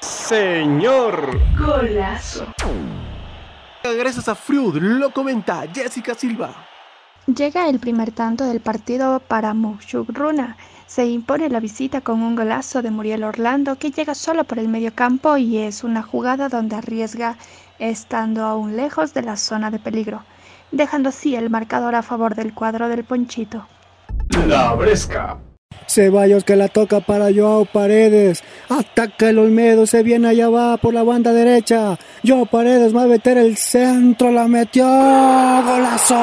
Señor. 0.00 1.40
Golazo. 1.58 2.46
Gracias 3.82 4.28
a 4.28 4.34
Fruit, 4.34 4.74
lo 4.76 5.10
comenta 5.12 5.64
Jessica 5.72 6.14
Silva. 6.14 6.54
Llega 7.26 7.68
el 7.68 7.78
primer 7.80 8.12
tanto 8.12 8.44
del 8.44 8.60
partido 8.60 9.20
para 9.20 9.54
Mushuk 9.54 10.16
Runa. 10.16 10.56
Se 10.86 11.06
impone 11.06 11.48
la 11.48 11.58
visita 11.58 12.00
con 12.00 12.22
un 12.22 12.36
golazo 12.36 12.82
de 12.82 12.92
Muriel 12.92 13.24
Orlando 13.24 13.74
que 13.76 13.90
llega 13.90 14.14
solo 14.14 14.44
por 14.44 14.60
el 14.60 14.68
medio 14.68 14.94
campo 14.94 15.36
y 15.36 15.58
es 15.58 15.82
una 15.82 16.02
jugada 16.02 16.48
donde 16.48 16.76
arriesga 16.76 17.36
estando 17.80 18.44
aún 18.44 18.76
lejos 18.76 19.12
de 19.14 19.22
la 19.22 19.36
zona 19.36 19.72
de 19.72 19.80
peligro, 19.80 20.22
dejando 20.70 21.08
así 21.08 21.34
el 21.34 21.50
marcador 21.50 21.96
a 21.96 22.02
favor 22.02 22.36
del 22.36 22.54
cuadro 22.54 22.88
del 22.88 23.02
Ponchito. 23.02 23.66
La 24.46 24.74
Bresca. 24.74 25.40
Ceballos 25.96 26.44
que 26.44 26.56
la 26.56 26.68
toca 26.68 27.00
para 27.00 27.32
Joao 27.32 27.64
Paredes. 27.64 28.44
Ataca 28.68 29.30
el 29.30 29.38
Olmedo, 29.38 29.86
se 29.86 30.02
viene 30.02 30.28
allá 30.28 30.50
va 30.50 30.76
por 30.76 30.92
la 30.92 31.02
banda 31.02 31.32
derecha. 31.32 31.96
Joao 32.22 32.44
Paredes 32.44 32.94
va 32.94 33.04
a 33.04 33.06
meter 33.06 33.38
el 33.38 33.56
centro, 33.56 34.30
la 34.30 34.46
metió. 34.46 34.84
¡Golazo! 34.84 36.14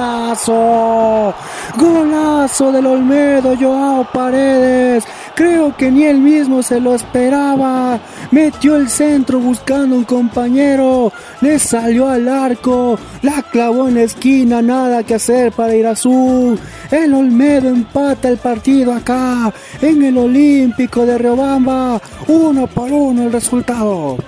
¡Golazo! 0.00 1.34
¡Golazo 1.76 2.72
del 2.72 2.86
Olmedo, 2.86 3.54
Joao 3.60 4.06
Paredes! 4.12 5.04
Creo 5.40 5.74
que 5.74 5.90
ni 5.90 6.04
él 6.04 6.18
mismo 6.18 6.62
se 6.62 6.78
lo 6.80 6.94
esperaba. 6.94 7.98
Metió 8.30 8.76
el 8.76 8.90
centro 8.90 9.38
buscando 9.40 9.96
un 9.96 10.04
compañero. 10.04 11.14
Le 11.40 11.58
salió 11.58 12.10
al 12.10 12.28
arco. 12.28 12.98
La 13.22 13.42
clavó 13.50 13.88
en 13.88 13.94
la 13.94 14.02
esquina. 14.02 14.60
Nada 14.60 15.02
que 15.02 15.14
hacer 15.14 15.52
para 15.52 15.74
ir 15.74 15.86
azul. 15.86 16.60
El 16.90 17.14
Olmedo 17.14 17.70
empata 17.70 18.28
el 18.28 18.36
partido 18.36 18.92
acá. 18.92 19.50
En 19.80 20.02
el 20.02 20.18
Olímpico 20.18 21.06
de 21.06 21.16
Riobamba. 21.16 21.98
Uno 22.28 22.66
por 22.66 22.92
uno 22.92 23.22
el 23.22 23.32
resultado. 23.32 24.18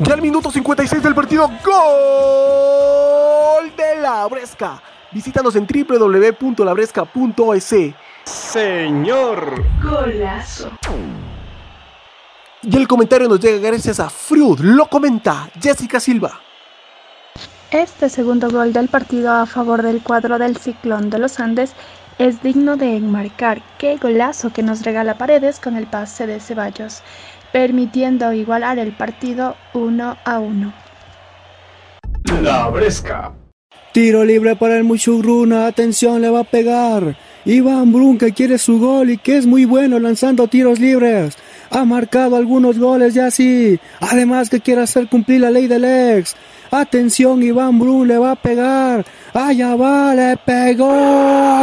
Ya 0.00 0.14
al 0.14 0.22
minuto 0.22 0.50
56 0.50 1.02
del 1.02 1.14
partido, 1.14 1.46
gol 1.62 3.70
de 3.76 3.96
la 4.00 4.26
Bresca. 4.28 4.82
Visítanos 5.12 5.54
en 5.56 5.66
www.labresca.es. 5.66 7.74
Señor. 8.24 9.62
Golazo. 9.82 10.70
Y 12.62 12.76
el 12.76 12.88
comentario 12.88 13.28
nos 13.28 13.40
llega 13.40 13.58
gracias 13.58 14.00
a 14.00 14.08
Fruit, 14.08 14.60
lo 14.60 14.86
comenta 14.86 15.50
Jessica 15.60 16.00
Silva. 16.00 16.40
Este 17.70 18.08
segundo 18.08 18.48
gol 18.48 18.72
del 18.72 18.88
partido 18.88 19.30
a 19.32 19.44
favor 19.44 19.82
del 19.82 20.02
cuadro 20.02 20.38
del 20.38 20.56
Ciclón 20.56 21.10
de 21.10 21.18
los 21.18 21.38
Andes 21.40 21.74
es 22.20 22.42
digno 22.42 22.76
de 22.76 22.96
enmarcar. 22.96 23.62
Qué 23.78 23.96
golazo 23.96 24.50
que 24.50 24.62
nos 24.62 24.82
regala 24.82 25.18
Paredes 25.18 25.60
con 25.60 25.76
el 25.76 25.86
pase 25.86 26.26
de 26.26 26.40
Ceballos, 26.40 27.02
permitiendo 27.52 28.32
igualar 28.32 28.78
el 28.78 28.92
partido 28.92 29.56
1 29.74 30.16
a 30.24 30.38
1. 30.38 30.72
La 32.42 32.68
Bresca. 32.68 33.32
Tiro 33.92 34.24
libre 34.24 34.54
para 34.54 34.76
el 34.76 34.84
Muchurruna, 34.84 35.66
atención, 35.66 36.22
le 36.22 36.30
va 36.30 36.40
a 36.40 36.44
pegar. 36.44 37.16
Iván 37.44 37.92
Brun 37.92 38.18
que 38.18 38.32
quiere 38.32 38.58
su 38.58 38.78
gol 38.78 39.10
y 39.10 39.18
que 39.18 39.36
es 39.36 39.46
muy 39.46 39.64
bueno 39.64 39.98
lanzando 39.98 40.46
tiros 40.46 40.78
libres. 40.78 41.36
Ha 41.70 41.84
marcado 41.84 42.36
algunos 42.36 42.78
goles 42.78 43.14
ya 43.14 43.30
sí. 43.30 43.80
Además 44.00 44.50
que 44.50 44.60
quiere 44.60 44.82
hacer 44.82 45.08
cumplir 45.08 45.40
la 45.40 45.50
ley 45.50 45.66
del 45.66 45.84
ex. 45.84 46.36
Atención, 46.70 47.42
Iván 47.42 47.80
Brun 47.80 48.06
le 48.06 48.18
va 48.18 48.32
a 48.32 48.36
pegar. 48.36 49.04
Allá 49.32 49.74
va, 49.74 50.14
le 50.14 50.36
pegó. 50.36 50.86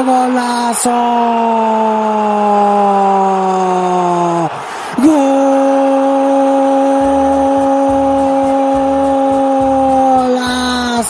Golazo. 0.03 1.27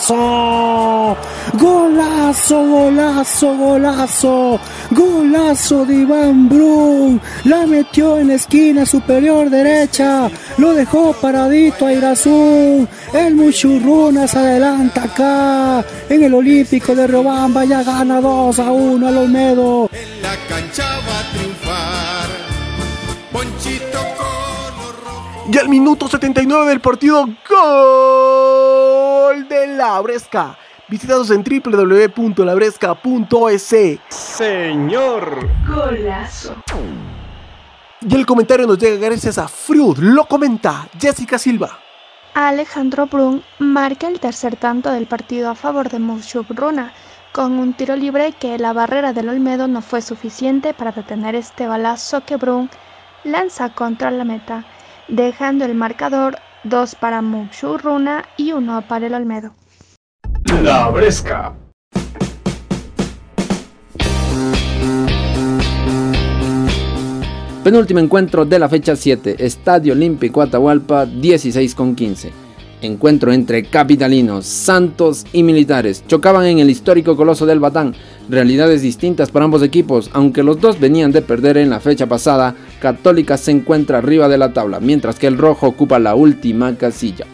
Golazo. 0.08 1.16
Golazo, 1.54 2.66
golazo, 2.66 3.56
golazo. 3.56 4.60
Golazo 4.90 5.84
de 5.84 5.94
Iván 5.96 6.48
Brun. 6.48 7.20
La 7.44 7.66
metió 7.66 8.18
en 8.18 8.28
la 8.28 8.34
esquina 8.34 8.86
superior 8.86 9.50
derecha. 9.50 10.30
Lo 10.56 10.72
dejó 10.72 11.12
paradito 11.12 11.86
a 11.86 11.92
Irazú. 11.92 12.86
El 13.12 13.34
Muchurruna 13.34 14.26
se 14.26 14.38
adelanta 14.38 15.04
acá. 15.04 15.84
En 16.08 16.22
el 16.22 16.34
Olímpico 16.34 16.94
de 16.94 17.06
Robamba 17.06 17.64
ya 17.64 17.82
gana 17.82 18.20
2 18.20 18.58
a 18.58 18.72
1 18.72 19.08
al 19.08 19.18
Olmedo. 19.18 19.90
En 19.92 20.22
la 20.22 20.34
Y 25.50 25.56
al 25.56 25.70
minuto 25.70 26.08
79 26.08 26.68
del 26.68 26.80
partido, 26.80 27.24
gol 27.48 29.48
de 29.48 29.68
la 29.68 29.98
Bresca. 30.02 30.58
Visítanos 30.88 31.30
en 31.30 31.42
www.labresca.es. 31.42 33.74
Señor. 34.10 35.48
Golazo. 35.66 36.54
Y 38.02 38.14
el 38.14 38.26
comentario 38.26 38.66
nos 38.66 38.78
llega 38.78 38.96
gracias 38.96 39.38
a 39.38 39.48
Fruit, 39.48 39.96
lo 39.96 40.26
comenta 40.26 40.86
Jessica 41.00 41.38
Silva. 41.38 41.78
Alejandro 42.34 43.06
Brun 43.06 43.42
marca 43.58 44.06
el 44.06 44.20
tercer 44.20 44.56
tanto 44.56 44.92
del 44.92 45.06
partido 45.06 45.48
a 45.48 45.54
favor 45.54 45.88
de 45.88 45.98
Mushuk 45.98 46.50
Runa, 46.50 46.92
con 47.32 47.58
un 47.58 47.72
tiro 47.72 47.96
libre 47.96 48.32
que 48.32 48.58
la 48.58 48.74
barrera 48.74 49.14
del 49.14 49.30
Olmedo 49.30 49.66
no 49.66 49.80
fue 49.80 50.02
suficiente 50.02 50.74
para 50.74 50.92
detener 50.92 51.34
este 51.34 51.66
balazo 51.66 52.22
que 52.26 52.36
Brun 52.36 52.68
lanza 53.24 53.70
contra 53.70 54.10
la 54.10 54.24
meta, 54.24 54.66
dejando 55.08 55.64
el 55.64 55.74
marcador 55.74 56.36
2 56.64 56.94
para 56.96 57.22
Mushuk 57.22 57.82
Runa 57.82 58.24
y 58.36 58.52
1 58.52 58.84
para 58.88 59.06
el 59.06 59.14
Olmedo. 59.14 59.54
La 60.62 60.88
Bresca. 60.90 61.54
Penúltimo 67.64 68.00
encuentro 68.00 68.46
de 68.46 68.58
la 68.58 68.68
fecha 68.68 68.96
7, 68.96 69.36
Estadio 69.44 69.92
Olímpico 69.92 70.40
Atahualpa 70.40 71.04
16 71.04 71.74
con 71.74 71.94
15. 71.94 72.32
Encuentro 72.80 73.32
entre 73.32 73.64
capitalinos, 73.64 74.46
santos 74.46 75.26
y 75.32 75.42
militares. 75.42 76.04
Chocaban 76.06 76.46
en 76.46 76.60
el 76.60 76.70
histórico 76.70 77.16
Coloso 77.16 77.44
del 77.44 77.58
Batán. 77.58 77.94
Realidades 78.28 78.82
distintas 78.82 79.30
para 79.30 79.46
ambos 79.46 79.62
equipos, 79.62 80.10
aunque 80.12 80.42
los 80.42 80.60
dos 80.60 80.78
venían 80.78 81.12
de 81.12 81.22
perder 81.22 81.56
en 81.56 81.70
la 81.70 81.80
fecha 81.80 82.06
pasada, 82.06 82.54
Católica 82.78 83.38
se 83.38 83.52
encuentra 83.52 83.98
arriba 83.98 84.28
de 84.28 84.36
la 84.36 84.52
tabla, 84.52 84.80
mientras 84.80 85.18
que 85.18 85.26
el 85.26 85.38
rojo 85.38 85.66
ocupa 85.66 85.98
la 85.98 86.14
última 86.14 86.76
casilla. 86.76 87.24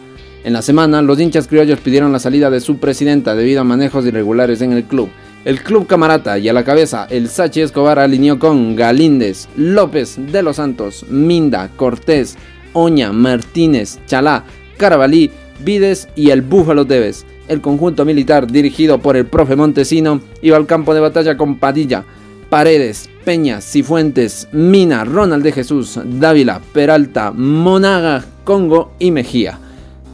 En 0.45 0.53
la 0.53 0.61
semana, 0.61 1.01
los 1.01 1.19
hinchas 1.19 1.47
criollos 1.47 1.81
pidieron 1.81 2.13
la 2.13 2.19
salida 2.19 2.49
de 2.49 2.61
su 2.61 2.77
presidenta 2.77 3.35
debido 3.35 3.61
a 3.61 3.65
manejos 3.65 4.05
irregulares 4.05 4.61
en 4.61 4.71
el 4.71 4.85
club. 4.85 5.09
El 5.43 5.61
club 5.61 5.85
camarata 5.85 6.39
y 6.39 6.47
a 6.47 6.53
la 6.53 6.63
cabeza, 6.63 7.07
el 7.09 7.27
Sachi 7.27 7.61
Escobar 7.61 7.99
alineó 7.99 8.39
con 8.39 8.75
Galíndez, 8.75 9.49
López 9.57 10.17
de 10.31 10.43
los 10.43 10.55
Santos, 10.55 11.05
Minda, 11.09 11.69
Cortés, 11.75 12.37
Oña, 12.71 13.11
Martínez, 13.11 13.99
Chalá, 14.05 14.45
Carabalí, 14.77 15.29
Vides 15.59 16.07
y 16.15 16.29
el 16.29 16.41
Búfalo 16.41 16.85
Teves. 16.85 17.25
El 17.47 17.61
conjunto 17.61 18.05
militar 18.05 18.47
dirigido 18.47 18.99
por 18.99 19.15
el 19.15 19.25
profe 19.25 19.55
Montesino 19.55 20.21
iba 20.41 20.57
al 20.57 20.65
campo 20.65 20.93
de 20.93 21.01
batalla 21.01 21.37
con 21.37 21.57
Padilla, 21.57 22.03
Paredes, 22.49 23.09
Peña, 23.23 23.61
Cifuentes, 23.61 24.47
Mina, 24.51 25.03
Ronald 25.03 25.43
de 25.43 25.51
Jesús, 25.51 25.99
Dávila, 26.03 26.61
Peralta, 26.73 27.31
Monaga, 27.31 28.23
Congo 28.43 28.93
y 28.99 29.11
Mejía. 29.11 29.59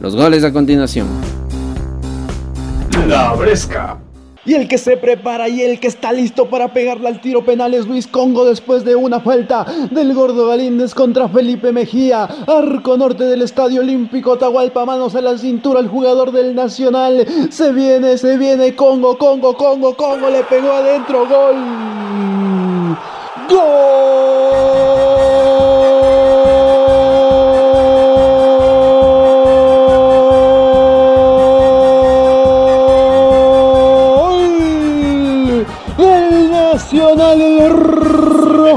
Los 0.00 0.16
goles 0.16 0.44
a 0.44 0.52
continuación. 0.52 1.06
La 3.08 3.32
Bresca. 3.34 3.98
Y 4.44 4.54
el 4.54 4.66
que 4.66 4.76
se 4.76 4.96
prepara 4.96 5.48
y 5.48 5.62
el 5.62 5.78
que 5.78 5.86
está 5.86 6.12
listo 6.12 6.46
para 6.46 6.72
pegarle 6.72 7.06
al 7.06 7.20
tiro 7.20 7.44
penal 7.44 7.74
es 7.74 7.86
Luis 7.86 8.08
Congo 8.08 8.44
después 8.44 8.84
de 8.84 8.96
una 8.96 9.20
falta 9.20 9.64
del 9.90 10.12
gordo 10.14 10.48
Galíndez 10.48 10.94
contra 10.94 11.28
Felipe 11.28 11.70
Mejía. 11.70 12.24
Arco 12.48 12.96
norte 12.96 13.22
del 13.24 13.42
Estadio 13.42 13.82
Olímpico 13.82 14.36
Tahualpa, 14.36 14.84
manos 14.84 15.14
a 15.14 15.20
la 15.20 15.38
cintura 15.38 15.78
el 15.78 15.86
jugador 15.86 16.32
del 16.32 16.56
Nacional. 16.56 17.24
Se 17.50 17.72
viene, 17.72 18.18
se 18.18 18.36
viene 18.36 18.74
Congo, 18.74 19.16
Congo, 19.16 19.56
Congo, 19.56 19.96
Congo, 19.96 20.28
le 20.28 20.42
pegó 20.42 20.72
adentro, 20.72 21.20
gol. 21.28 22.96
¡Gol! 23.48 24.91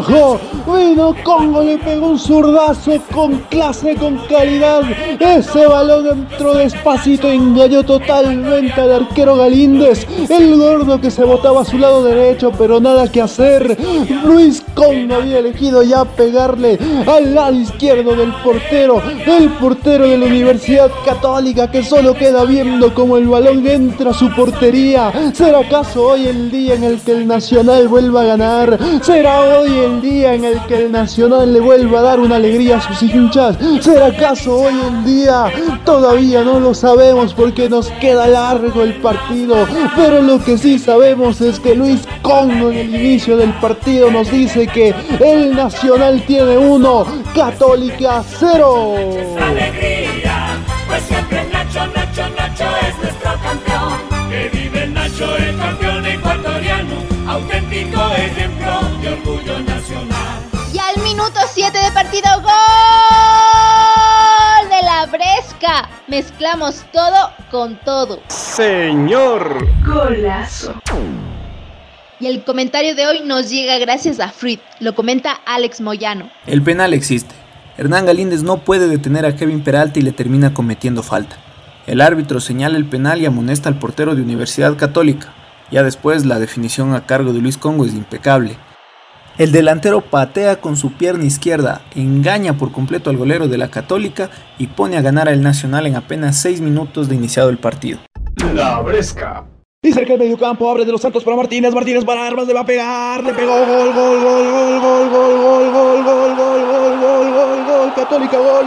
Go. 0.08 0.38
Vino 0.76 1.16
Congo, 1.24 1.64
le 1.64 1.78
pegó 1.78 2.08
un 2.08 2.20
zurdazo 2.20 2.92
con 3.14 3.38
clase, 3.50 3.96
con 3.96 4.18
calidad. 4.30 4.84
Ese 5.20 5.66
balón 5.68 6.08
entró 6.08 6.54
despacito, 6.54 7.30
engañó 7.30 7.84
totalmente 7.84 8.80
al 8.80 8.92
arquero 8.92 9.36
Galíndez. 9.36 10.08
El 10.30 10.56
gordo 10.58 11.00
que 11.00 11.12
se 11.12 11.24
botaba 11.24 11.62
a 11.62 11.66
su 11.66 11.78
lado 11.78 12.04
derecho, 12.04 12.52
pero 12.58 12.80
nada 12.80 13.12
que 13.12 13.22
hacer. 13.22 13.78
Luis 14.24 14.64
Congo 14.74 15.16
había 15.16 15.40
elegido 15.40 15.84
ya 15.84 16.06
pegarle 16.06 16.78
al 17.08 17.34
lado 17.34 17.56
izquierdo 17.56 18.16
del 18.16 18.34
portero, 18.44 19.02
del 19.26 19.50
portero 19.54 20.08
de 20.08 20.18
la 20.18 20.26
Universidad 20.26 20.92
Católica 21.06 21.72
que 21.72 21.84
solo 21.84 22.14
queda 22.14 22.46
viendo 22.46 22.94
como 22.94 23.18
el 23.18 23.28
balón 23.28 23.66
entra 23.66 24.12
a 24.12 24.14
su 24.14 24.30
portería. 24.34 25.12
¿Será 25.34 25.60
acaso 25.60 26.08
hoy 26.08 26.28
el 26.28 26.52
día 26.52 26.76
en 26.76 26.84
el 26.84 27.00
que 27.00 27.12
el 27.12 27.28
Nacional 27.28 27.88
vuelva 27.88 28.22
a 28.22 28.26
ganar? 28.26 28.80
¿Será 29.02 29.60
hoy 29.60 29.72
el 29.72 30.02
día 30.02 30.34
en 30.34 30.46
el 30.46 30.65
que 30.68 30.86
el 30.86 30.92
Nacional 30.92 31.54
le 31.54 31.60
vuelva 31.60 32.00
a 32.00 32.04
dar 32.04 32.20
una 32.20 32.36
alegría 32.38 32.78
a 32.78 32.82
sus 32.82 33.02
hinchas? 33.04 33.58
¿Será 33.82 34.08
acaso 34.08 34.58
hoy 34.58 34.74
el 34.88 35.04
día? 35.04 35.46
Todavía 35.84 36.44
no 36.44 36.60
lo 36.60 36.74
sabemos 36.74 37.34
porque 37.34 37.70
nos 37.70 37.90
queda 38.02 38.28
largo 38.28 38.82
el 38.82 38.96
partido, 38.96 39.68
pero 39.96 40.22
lo 40.22 40.44
que 40.44 40.58
sí 40.58 40.80
sabemos 40.80 41.42
es 41.42 41.60
que 41.60 41.76
Luis 41.76 42.02
Congo 42.22 42.72
en 42.72 42.78
el 42.78 42.96
inicio 42.96 43.38
del 43.38 43.54
partido 43.60 44.10
nos 44.12 44.32
dice 44.32 44.68
que 44.68 44.94
el 45.20 45.56
Nacional 45.56 46.24
tiene 46.26 46.58
uno, 46.58 47.06
Católica 47.36 48.24
cero. 48.40 48.96
alegría, 49.42 50.58
pues 50.88 51.04
siempre 51.04 51.44
Nacho, 51.52 51.86
Nacho, 51.88 52.24
Nacho 52.36 52.66
es 52.88 52.98
nuestro 53.02 53.32
campeón. 53.44 54.16
Que 54.30 54.50
vive 54.58 54.88
Nacho, 54.88 55.36
el 55.38 55.58
campeón 55.58 56.06
ecuatoriano, 56.06 56.96
auténtico 57.28 58.02
ejemplo 58.18 58.80
de 59.02 59.10
orgullo 59.10 59.60
7 61.72 61.80
de 61.80 61.92
partido, 61.94 62.30
gol 62.44 62.52
de 64.70 64.82
la 64.84 65.08
Bresca. 65.08 65.90
Mezclamos 66.08 66.86
todo 66.94 67.32
con 67.50 67.80
todo. 67.84 68.20
Señor. 68.28 69.68
Golazo. 69.84 70.76
Y 72.20 72.28
el 72.28 72.44
comentario 72.44 72.94
de 72.94 73.08
hoy 73.08 73.22
nos 73.22 73.50
llega 73.50 73.80
gracias 73.80 74.20
a 74.20 74.30
Frit. 74.30 74.62
Lo 74.80 74.94
comenta 74.94 75.32
Alex 75.48 75.82
Moyano. 75.82 76.30
El 76.46 76.62
penal 76.62 76.94
existe. 76.94 77.34
Hernán 77.80 78.06
Galíndez 78.06 78.44
no 78.44 78.60
puede 78.60 78.88
detener 78.88 79.26
a 79.26 79.36
Kevin 79.36 79.64
Peralta 79.64 79.98
y 79.98 80.04
le 80.04 80.12
termina 80.12 80.54
cometiendo 80.54 81.02
falta. 81.02 81.38
El 81.88 82.00
árbitro 82.00 82.42
señala 82.42 82.78
el 82.78 82.86
penal 82.86 83.24
y 83.24 83.26
amonesta 83.26 83.70
al 83.70 83.80
portero 83.80 84.14
de 84.14 84.22
Universidad 84.22 84.78
Católica. 84.78 85.34
Ya 85.72 85.82
después 85.82 86.26
la 86.26 86.38
definición 86.38 86.94
a 86.94 87.08
cargo 87.08 87.34
de 87.34 87.42
Luis 87.42 87.58
Congo 87.58 87.86
es 87.86 87.96
impecable. 87.96 88.56
El 89.38 89.52
delantero 89.52 90.00
patea 90.00 90.62
con 90.62 90.78
su 90.78 90.94
pierna 90.94 91.26
izquierda, 91.26 91.82
engaña 91.94 92.58
por 92.58 92.72
completo 92.72 93.10
al 93.10 93.18
golero 93.18 93.50
de 93.50 93.58
la 93.58 93.68
Católica 93.68 94.30
y 94.58 94.68
pone 94.68 94.96
a 94.96 95.02
ganar 95.02 95.28
al 95.28 95.42
Nacional 95.42 95.88
en 95.88 95.98
apenas 95.98 96.38
6 96.38 96.62
minutos 96.62 97.10
de 97.10 97.16
iniciado 97.16 97.50
el 97.50 97.58
partido. 97.58 98.00
La 98.54 98.80
Bresca. 98.80 99.44
Y 99.82 99.92
cerca 99.92 100.14
del 100.14 100.20
medio 100.20 100.38
campo, 100.38 100.72
abre 100.72 100.86
de 100.86 100.92
los 100.94 101.02
Santos 101.02 101.26
para 101.26 101.36
Martínez, 101.36 101.74
Martínez 101.76 102.06
para 102.06 102.26
Armas, 102.26 102.48
le 102.48 102.54
va 102.54 102.62
a 102.62 102.66
pegar, 102.66 103.22
le 103.26 103.34
pegó, 103.34 103.58
gol, 103.58 103.94
gol, 103.94 104.24
gol, 104.24 104.50
gol, 104.50 104.80
gol, 104.82 105.10
gol, 105.10 105.34
gol, 105.44 105.74
gol, 105.74 106.04
gol, 106.06 106.36
gol, 106.36 106.66
gol, 106.66 107.00
gol, 107.02 107.34
gol, 107.34 107.66
gol, 107.66 107.94
Católica 107.94 108.38
gol, 108.38 108.66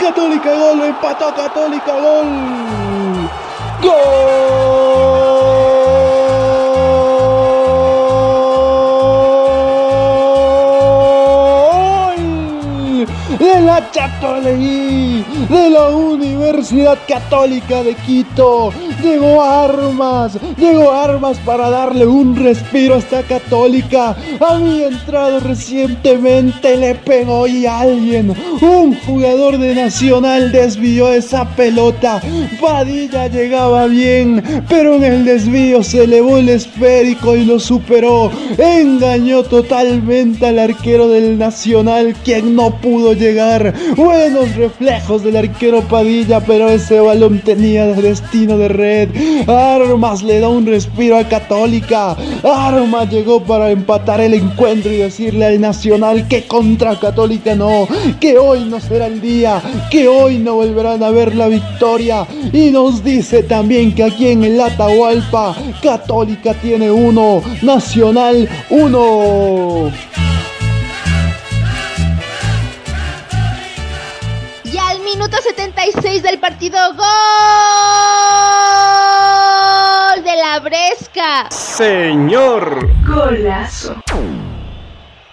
Católica 0.00 0.52
gol, 0.52 0.82
empató 0.82 1.32
Católica 1.32 1.92
gol, 1.92 2.26
gol 3.82 5.07
de 13.38 13.60
la 13.60 13.90
Chatoleí, 13.90 15.24
de 15.48 15.70
la 15.70 15.88
Universidad 15.90 16.98
Católica 17.06 17.82
de 17.82 17.94
Quito. 17.94 18.72
Llegó 19.02 19.42
Armas, 19.42 20.38
llegó 20.56 20.92
Armas 20.92 21.38
para 21.38 21.70
darle 21.70 22.06
un 22.06 22.36
respiro 22.36 22.94
a 22.94 22.98
esta 22.98 23.22
Católica. 23.48 24.14
Había 24.40 24.88
entrado 24.88 25.40
recientemente, 25.40 26.76
le 26.76 26.94
pegó 26.96 27.46
y 27.46 27.64
alguien, 27.64 28.34
un 28.60 28.94
jugador 29.06 29.56
de 29.56 29.74
Nacional 29.74 30.52
desvió 30.52 31.10
esa 31.10 31.48
pelota. 31.56 32.20
Padilla 32.60 33.26
llegaba 33.28 33.86
bien, 33.86 34.42
pero 34.68 34.96
en 34.96 35.04
el 35.04 35.24
desvío 35.24 35.82
se 35.82 36.04
elevó 36.04 36.36
el 36.36 36.50
esférico 36.50 37.36
y 37.36 37.46
lo 37.46 37.58
superó. 37.58 38.30
Engañó 38.58 39.42
totalmente 39.44 40.44
al 40.44 40.58
arquero 40.58 41.08
del 41.08 41.38
Nacional, 41.38 42.14
quien 42.22 42.54
no 42.54 42.78
pudo 42.82 43.14
llegar. 43.14 43.72
Buenos 43.96 44.54
reflejos 44.56 45.24
del 45.24 45.38
arquero 45.38 45.80
Padilla, 45.80 46.40
pero 46.40 46.68
ese 46.68 47.00
balón 47.00 47.40
tenía 47.40 47.86
destino 47.86 48.58
de 48.58 48.68
red. 48.68 49.08
Armas 49.48 50.22
le 50.22 50.38
da 50.38 50.50
un 50.50 50.66
respiro 50.66 51.16
a 51.16 51.24
Católica. 51.26 52.14
Armas 52.42 53.10
llegó 53.10 53.37
para 53.44 53.70
empatar 53.70 54.20
el 54.20 54.34
encuentro 54.34 54.92
y 54.92 54.98
decirle 54.98 55.46
al 55.46 55.60
Nacional 55.60 56.26
que 56.28 56.46
contra 56.46 56.98
Católica 56.98 57.54
no, 57.54 57.86
que 58.20 58.38
hoy 58.38 58.64
no 58.64 58.80
será 58.80 59.06
el 59.06 59.20
día, 59.20 59.62
que 59.90 60.08
hoy 60.08 60.38
no 60.38 60.54
volverán 60.54 61.02
a 61.02 61.10
ver 61.10 61.34
la 61.34 61.48
victoria. 61.48 62.26
Y 62.52 62.70
nos 62.70 63.02
dice 63.04 63.42
también 63.42 63.94
que 63.94 64.04
aquí 64.04 64.28
en 64.28 64.44
el 64.44 64.60
Atahualpa, 64.60 65.56
Católica 65.82 66.54
tiene 66.54 66.90
uno, 66.90 67.42
Nacional 67.62 68.48
uno. 68.70 69.90
Y 74.64 74.78
al 74.78 75.00
minuto 75.02 75.36
76 75.42 76.22
del 76.22 76.38
partido, 76.38 76.78
gol 76.94 77.06
de 80.48 80.54
la 80.54 80.60
Bresca. 80.60 81.50
Señor. 81.50 82.88
Golazo. 83.06 83.96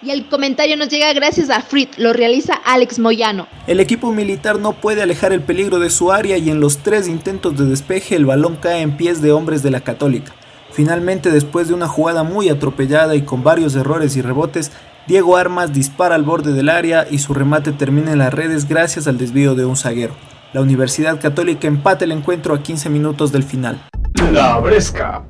Y 0.01 0.11
el 0.11 0.27
comentario 0.27 0.77
nos 0.77 0.89
llega 0.89 1.11
gracias 1.13 1.49
a 1.49 1.61
Frit, 1.61 1.97
lo 1.97 2.13
realiza 2.13 2.53
Alex 2.65 2.99
Moyano. 2.99 3.47
El 3.65 3.79
equipo 3.79 4.11
militar 4.11 4.59
no 4.59 4.73
puede 4.73 5.01
alejar 5.01 5.33
el 5.33 5.41
peligro 5.41 5.79
de 5.79 5.89
su 5.89 6.11
área 6.11 6.37
y 6.37 6.49
en 6.49 6.59
los 6.59 6.79
tres 6.79 7.07
intentos 7.07 7.57
de 7.57 7.65
despeje 7.65 8.15
el 8.15 8.25
balón 8.25 8.57
cae 8.57 8.81
en 8.81 8.97
pies 8.97 9.21
de 9.21 9.31
hombres 9.31 9.63
de 9.63 9.71
la 9.71 9.81
Católica. 9.81 10.33
Finalmente, 10.71 11.31
después 11.31 11.67
de 11.67 11.73
una 11.73 11.87
jugada 11.87 12.23
muy 12.23 12.49
atropellada 12.49 13.15
y 13.15 13.23
con 13.23 13.43
varios 13.43 13.75
errores 13.75 14.15
y 14.15 14.21
rebotes, 14.21 14.71
Diego 15.07 15.37
Armas 15.37 15.73
dispara 15.73 16.15
al 16.15 16.23
borde 16.23 16.53
del 16.53 16.69
área 16.69 17.07
y 17.09 17.19
su 17.19 17.33
remate 17.33 17.71
termina 17.71 18.11
en 18.11 18.19
las 18.19 18.33
redes 18.33 18.67
gracias 18.67 19.07
al 19.07 19.17
desvío 19.17 19.55
de 19.55 19.65
un 19.65 19.77
zaguero. 19.77 20.13
La 20.53 20.61
Universidad 20.61 21.19
Católica 21.19 21.67
empata 21.67 22.05
el 22.05 22.11
encuentro 22.11 22.53
a 22.53 22.61
15 22.61 22.89
minutos 22.89 23.31
del 23.31 23.43
final. 23.43 23.81
La 24.31 24.59
Bresca. 24.59 25.23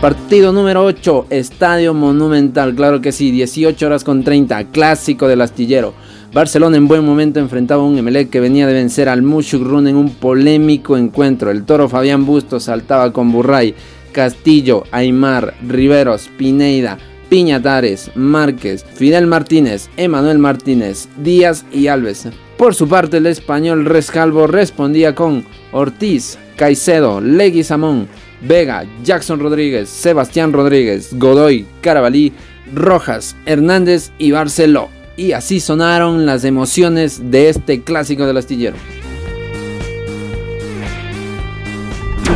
Partido 0.00 0.52
número 0.52 0.84
8, 0.84 1.28
Estadio 1.30 1.94
Monumental, 1.94 2.74
claro 2.74 3.00
que 3.00 3.12
sí, 3.12 3.30
18 3.30 3.86
horas 3.86 4.04
con 4.04 4.24
30, 4.24 4.64
clásico 4.64 5.26
del 5.26 5.40
astillero. 5.40 5.94
Barcelona 6.34 6.76
en 6.76 6.86
buen 6.86 7.04
momento 7.04 7.40
enfrentaba 7.40 7.82
a 7.82 7.86
un 7.86 7.96
Emelec 7.96 8.28
que 8.28 8.40
venía 8.40 8.66
de 8.66 8.74
vencer 8.74 9.08
al 9.08 9.22
Mushugrun 9.22 9.88
en 9.88 9.96
un 9.96 10.10
polémico 10.10 10.96
encuentro. 10.98 11.50
El 11.50 11.64
toro 11.64 11.88
Fabián 11.88 12.26
Bustos 12.26 12.64
saltaba 12.64 13.12
con 13.12 13.32
Burray, 13.32 13.74
Castillo, 14.12 14.84
Aymar, 14.90 15.54
Riveros, 15.66 16.28
Pineida, 16.36 16.98
Piñatares, 17.28 18.10
Márquez, 18.14 18.84
Fidel 18.94 19.26
Martínez, 19.26 19.88
Emanuel 19.96 20.38
Martínez, 20.38 21.08
Díaz 21.16 21.64
y 21.72 21.88
Alves. 21.88 22.28
Por 22.56 22.74
su 22.74 22.88
parte, 22.88 23.16
el 23.16 23.26
español 23.26 23.84
Rescalvo 23.84 24.46
respondía 24.46 25.14
con 25.14 25.44
Ortiz, 25.72 26.38
Caicedo, 26.56 27.20
Leguizamón, 27.20 28.08
Vega, 28.40 28.84
Jackson 29.02 29.40
Rodríguez, 29.40 29.88
Sebastián 29.88 30.52
Rodríguez, 30.52 31.10
Godoy, 31.12 31.66
Carabalí, 31.80 32.32
Rojas, 32.72 33.36
Hernández 33.46 34.12
y 34.18 34.30
Barceló. 34.30 34.88
Y 35.16 35.32
así 35.32 35.60
sonaron 35.60 36.26
las 36.26 36.44
emociones 36.44 37.30
de 37.30 37.48
este 37.48 37.82
clásico 37.82 38.26
del 38.26 38.36
astillero. 38.36 38.76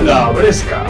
La 0.05 0.31
Bresca. 0.31 0.87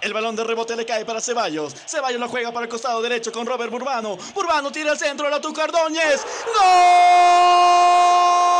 El 0.00 0.12
balón 0.12 0.36
de 0.36 0.44
rebote 0.44 0.76
le 0.76 0.86
cae 0.86 1.04
para 1.04 1.20
Ceballos. 1.20 1.74
Ceballos 1.86 2.20
lo 2.20 2.28
juega 2.28 2.52
para 2.52 2.64
el 2.64 2.70
costado 2.70 3.02
derecho 3.02 3.32
con 3.32 3.46
Robert 3.46 3.70
Burbano. 3.70 4.16
Burbano 4.34 4.70
tira 4.70 4.92
al 4.92 4.98
centro, 4.98 5.28
la 5.28 5.40
Tuca 5.40 5.64
Ordóñez. 5.64 6.24
¡Gol! 6.56 8.57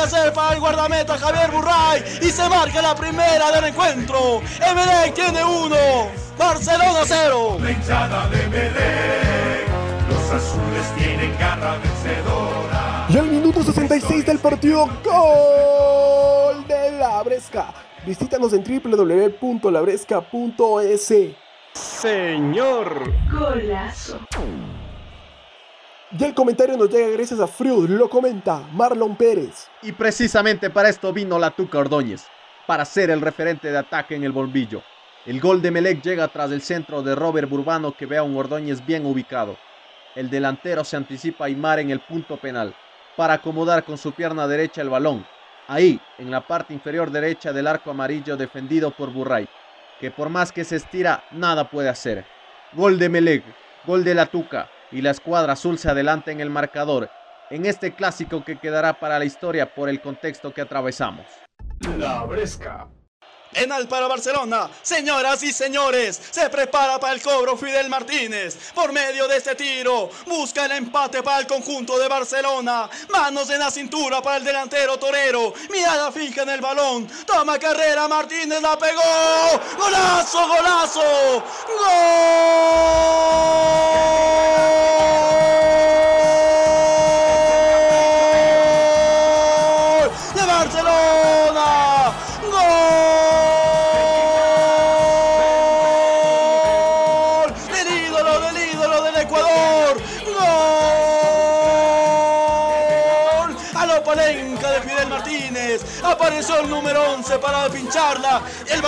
Que 0.00 0.06
hacer 0.06 0.32
para 0.32 0.54
el 0.54 0.60
guardameta 0.60 1.18
Javier 1.18 1.50
Burray 1.50 2.02
y 2.22 2.30
se 2.30 2.48
marca 2.48 2.80
la 2.80 2.94
primera 2.94 3.52
del 3.52 3.64
encuentro. 3.64 4.40
Emelec 4.66 5.12
tiene 5.14 5.44
uno. 5.44 6.08
Barcelona 6.38 7.00
cero. 7.04 7.58
La 7.60 7.70
hinchada 7.70 8.26
de 8.28 8.48
Melec, 8.48 9.68
los 10.08 10.30
azules 10.30 10.94
tienen 10.96 11.36
garra 11.38 11.76
vencedora. 11.78 13.04
Y 13.10 13.18
al 13.18 13.26
minuto 13.26 13.62
66 13.62 14.24
del 14.24 14.38
partido, 14.38 14.88
gol 15.04 16.66
de 16.66 16.92
la 16.92 17.22
Bresca. 17.22 17.74
Visítanos 18.06 18.54
en 18.54 18.64
www.labresca.es. 18.64 21.14
Señor. 21.74 23.12
Golazo. 23.30 24.18
Y 26.18 26.24
el 26.24 26.34
comentario 26.34 26.76
nos 26.76 26.90
llega 26.90 27.08
gracias 27.10 27.38
a 27.38 27.46
Freud, 27.46 27.88
lo 27.88 28.10
comenta 28.10 28.64
Marlon 28.72 29.14
Pérez. 29.14 29.68
Y 29.80 29.92
precisamente 29.92 30.68
para 30.68 30.88
esto 30.88 31.12
vino 31.12 31.38
la 31.38 31.52
Tuca 31.52 31.78
Ordóñez, 31.78 32.26
para 32.66 32.84
ser 32.84 33.10
el 33.10 33.20
referente 33.20 33.70
de 33.70 33.78
ataque 33.78 34.16
en 34.16 34.24
el 34.24 34.32
bombillo. 34.32 34.82
El 35.24 35.40
gol 35.40 35.62
de 35.62 35.70
Melec 35.70 36.02
llega 36.02 36.26
tras 36.26 36.50
el 36.50 36.62
centro 36.62 37.02
de 37.02 37.14
Robert 37.14 37.48
Burbano 37.48 37.92
que 37.92 38.06
ve 38.06 38.16
a 38.16 38.24
un 38.24 38.36
Ordóñez 38.36 38.84
bien 38.84 39.06
ubicado. 39.06 39.56
El 40.16 40.30
delantero 40.30 40.82
se 40.82 40.96
anticipa 40.96 41.44
a 41.44 41.46
Aymar 41.46 41.78
en 41.78 41.90
el 41.90 42.00
punto 42.00 42.38
penal 42.38 42.74
para 43.16 43.34
acomodar 43.34 43.84
con 43.84 43.96
su 43.96 44.10
pierna 44.10 44.48
derecha 44.48 44.82
el 44.82 44.90
balón. 44.90 45.24
Ahí, 45.68 46.00
en 46.18 46.32
la 46.32 46.40
parte 46.40 46.74
inferior 46.74 47.12
derecha 47.12 47.52
del 47.52 47.68
arco 47.68 47.92
amarillo 47.92 48.36
defendido 48.36 48.90
por 48.90 49.12
Burray, 49.12 49.48
que 50.00 50.10
por 50.10 50.28
más 50.28 50.50
que 50.50 50.64
se 50.64 50.74
estira, 50.74 51.22
nada 51.30 51.70
puede 51.70 51.88
hacer. 51.88 52.24
Gol 52.72 52.98
de 52.98 53.08
Melec, 53.08 53.44
gol 53.86 54.02
de 54.02 54.14
la 54.14 54.26
Tuca 54.26 54.68
y 54.92 55.02
la 55.02 55.10
escuadra 55.10 55.54
azul 55.54 55.78
se 55.78 55.90
adelanta 55.90 56.30
en 56.30 56.40
el 56.40 56.50
marcador 56.50 57.10
en 57.50 57.66
este 57.66 57.92
clásico 57.92 58.44
que 58.44 58.58
quedará 58.58 58.98
para 58.98 59.18
la 59.18 59.24
historia 59.24 59.74
por 59.74 59.88
el 59.88 60.00
contexto 60.00 60.54
que 60.54 60.60
atravesamos. 60.60 61.26
La 61.98 62.24
Bresca. 62.24 62.88
Penal 63.52 63.88
para 63.88 64.06
Barcelona. 64.06 64.70
Señoras 64.82 65.42
y 65.42 65.52
señores, 65.52 66.20
se 66.30 66.48
prepara 66.48 66.98
para 66.98 67.14
el 67.14 67.22
cobro 67.22 67.56
Fidel 67.56 67.88
Martínez. 67.88 68.56
Por 68.74 68.92
medio 68.92 69.28
de 69.28 69.36
este 69.36 69.54
tiro, 69.54 70.10
busca 70.26 70.64
el 70.64 70.72
empate 70.72 71.22
para 71.22 71.40
el 71.40 71.46
conjunto 71.46 71.98
de 71.98 72.08
Barcelona. 72.08 72.88
Manos 73.08 73.50
en 73.50 73.58
la 73.58 73.70
cintura 73.70 74.22
para 74.22 74.38
el 74.38 74.44
delantero 74.44 74.98
torero. 74.98 75.52
Mirada 75.70 76.10
fija 76.10 76.42
en 76.42 76.50
el 76.50 76.60
balón. 76.60 77.06
Toma 77.26 77.58
carrera, 77.58 78.08
Martínez 78.08 78.62
la 78.62 78.78
pegó. 78.78 79.02
Golazo, 79.78 80.48
golazo. 80.48 81.44
Gol 81.66 83.00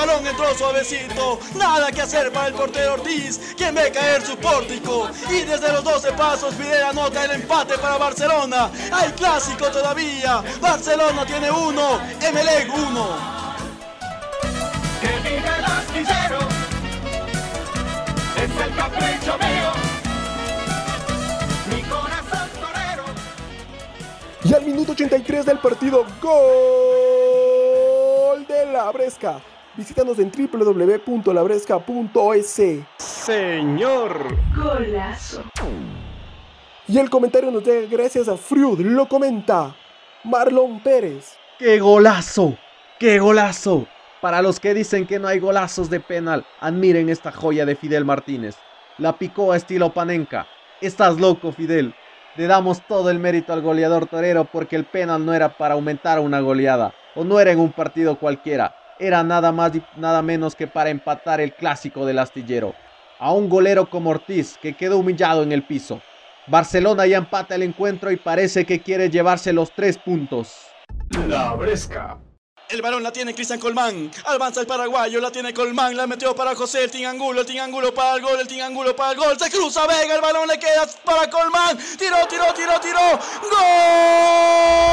balón 0.06 0.26
entró 0.26 0.52
suavecito. 0.54 1.38
Nada 1.54 1.92
que 1.92 2.02
hacer 2.02 2.32
para 2.32 2.48
el 2.48 2.54
portero 2.54 2.94
Ortiz, 2.94 3.54
quien 3.56 3.74
ve 3.74 3.92
caer 3.92 4.22
su 4.22 4.36
pórtico. 4.36 5.08
Y 5.30 5.42
desde 5.42 5.72
los 5.72 5.84
12 5.84 6.12
pasos 6.12 6.54
Fidel 6.54 6.82
anota 6.82 7.24
el 7.24 7.30
empate 7.32 7.78
para 7.78 7.98
Barcelona. 7.98 8.70
Hay 8.92 9.12
clásico 9.12 9.70
todavía. 9.70 10.42
Barcelona 10.60 11.24
tiene 11.24 11.50
uno, 11.50 12.00
Emelec 12.20 12.68
uno. 12.74 13.16
Que 15.00 15.08
vive 15.28 15.58
el 15.58 15.64
astillero, 15.64 16.38
es 18.36 18.50
el 18.64 18.76
capricho 18.76 19.38
mío. 19.38 19.72
Mi 21.70 21.82
corazón 21.82 22.48
torero. 22.60 23.04
Y 24.44 24.54
al 24.54 24.64
minuto 24.64 24.92
83 24.92 25.46
del 25.46 25.58
partido, 25.58 26.04
gol 26.20 26.32
de 28.46 28.66
la 28.66 28.90
Bresca. 28.92 29.40
Visítanos 29.74 30.18
en 30.18 30.30
www.labresca.es. 30.30 32.62
Señor. 32.98 34.36
Golazo. 34.54 35.42
Y 36.86 36.98
el 36.98 37.08
comentario 37.08 37.50
nos 37.50 37.64
llega 37.64 37.88
gracias 37.88 38.28
a 38.28 38.36
Freud, 38.36 38.80
lo 38.80 39.08
comenta 39.08 39.74
Marlon 40.24 40.80
Pérez. 40.80 41.38
¡Qué 41.58 41.80
golazo! 41.80 42.58
¡Qué 42.98 43.18
golazo! 43.18 43.86
Para 44.20 44.42
los 44.42 44.60
que 44.60 44.74
dicen 44.74 45.06
que 45.06 45.18
no 45.18 45.26
hay 45.26 45.38
golazos 45.38 45.88
de 45.88 46.00
penal, 46.00 46.44
admiren 46.60 47.08
esta 47.08 47.32
joya 47.32 47.64
de 47.64 47.74
Fidel 47.74 48.04
Martínez. 48.04 48.56
La 48.98 49.16
picó 49.16 49.52
a 49.52 49.56
estilo 49.56 49.94
Panenka. 49.94 50.46
Estás 50.82 51.18
loco, 51.18 51.50
Fidel. 51.50 51.94
Le 52.36 52.46
damos 52.46 52.86
todo 52.86 53.08
el 53.08 53.18
mérito 53.18 53.54
al 53.54 53.62
goleador 53.62 54.04
torero 54.06 54.44
porque 54.44 54.76
el 54.76 54.84
penal 54.84 55.24
no 55.24 55.32
era 55.32 55.56
para 55.56 55.72
aumentar 55.74 56.20
una 56.20 56.40
goleada 56.40 56.92
o 57.14 57.24
no 57.24 57.40
era 57.40 57.52
en 57.52 57.60
un 57.60 57.72
partido 57.72 58.18
cualquiera. 58.18 58.76
Era 59.02 59.24
nada 59.24 59.50
más 59.50 59.74
y 59.74 59.82
nada 59.96 60.22
menos 60.22 60.54
que 60.54 60.68
para 60.68 60.88
empatar 60.88 61.40
el 61.40 61.52
clásico 61.52 62.06
del 62.06 62.20
astillero. 62.20 62.72
A 63.18 63.32
un 63.32 63.48
golero 63.48 63.90
como 63.90 64.10
Ortiz 64.10 64.56
que 64.62 64.74
quedó 64.74 64.98
humillado 64.98 65.42
en 65.42 65.50
el 65.50 65.64
piso. 65.64 66.00
Barcelona 66.46 67.04
ya 67.06 67.18
empata 67.18 67.56
el 67.56 67.64
encuentro 67.64 68.12
y 68.12 68.16
parece 68.16 68.64
que 68.64 68.80
quiere 68.80 69.10
llevarse 69.10 69.52
los 69.52 69.72
tres 69.74 69.98
puntos. 69.98 70.54
La 71.26 71.52
Bresca. 71.54 72.16
El 72.68 72.80
balón 72.80 73.02
la 73.02 73.10
tiene 73.12 73.34
Cristian 73.34 73.58
Colmán. 73.58 74.08
Avanza 74.24 74.60
el 74.60 74.68
paraguayo, 74.68 75.20
la 75.20 75.32
tiene 75.32 75.52
Colmán. 75.52 75.96
La 75.96 76.06
metió 76.06 76.32
para 76.36 76.54
José, 76.54 76.84
el 76.84 76.90
Tingangulo, 76.92 77.40
el 77.40 77.46
Tingangulo 77.46 77.92
para 77.92 78.14
el 78.14 78.22
gol, 78.22 78.38
el 78.38 78.46
Tingangulo 78.46 78.94
para 78.94 79.14
el 79.14 79.18
gol. 79.18 79.36
Se 79.36 79.50
cruza 79.50 79.84
Vega, 79.84 80.14
el 80.14 80.20
balón 80.20 80.46
le 80.46 80.60
queda 80.60 80.86
para 81.04 81.28
Colmán. 81.28 81.76
Tiró, 81.98 82.18
tiró, 82.28 82.54
tiró, 82.54 82.78
tiró. 82.78 83.18
¡Gol! 83.50 84.92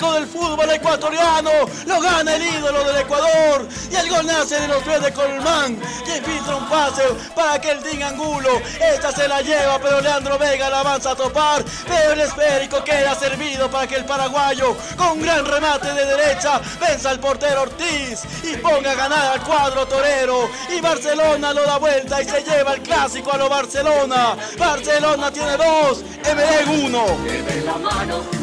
Del 0.00 0.26
fútbol 0.26 0.70
ecuatoriano 0.70 1.50
lo 1.84 2.00
gana 2.00 2.34
el 2.34 2.42
ídolo 2.42 2.84
del 2.84 3.02
Ecuador. 3.02 3.68
Y 3.90 3.96
el 3.96 4.08
gol 4.08 4.26
nace 4.26 4.58
de 4.58 4.68
los 4.68 4.82
pies 4.82 5.02
de 5.02 5.12
Colmán. 5.12 5.78
Quien 6.04 6.24
filtra 6.24 6.56
un 6.56 6.66
pase 6.68 7.02
para 7.34 7.60
que 7.60 7.72
el 7.72 7.82
Ding 7.82 8.02
Angulo. 8.02 8.48
Esta 8.80 9.12
se 9.12 9.28
la 9.28 9.42
lleva, 9.42 9.78
pero 9.78 10.00
Leandro 10.00 10.38
Vega 10.38 10.70
la 10.70 10.80
avanza 10.80 11.10
a 11.10 11.16
topar. 11.16 11.62
Pero 11.86 12.12
el 12.12 12.20
esférico 12.20 12.82
queda 12.82 13.14
servido 13.14 13.70
para 13.70 13.86
que 13.86 13.96
el 13.96 14.06
paraguayo, 14.06 14.74
con 14.96 15.20
gran 15.20 15.44
remate 15.44 15.92
de 15.92 16.06
derecha, 16.06 16.60
venza 16.80 17.10
al 17.10 17.20
portero 17.20 17.62
Ortiz 17.62 18.22
y 18.42 18.56
ponga 18.56 18.92
a 18.92 18.94
ganar 18.94 19.32
al 19.32 19.42
cuadro 19.42 19.86
torero. 19.86 20.48
Y 20.70 20.80
Barcelona 20.80 21.52
lo 21.52 21.62
da 21.64 21.76
vuelta 21.76 22.22
y 22.22 22.24
se 22.24 22.42
lleva 22.42 22.72
el 22.72 22.80
clásico 22.80 23.32
a 23.32 23.36
lo 23.36 23.50
Barcelona. 23.50 24.34
Barcelona 24.56 25.30
tiene 25.30 25.58
dos, 25.58 26.02
MD 26.02 26.84
uno. 26.84 28.39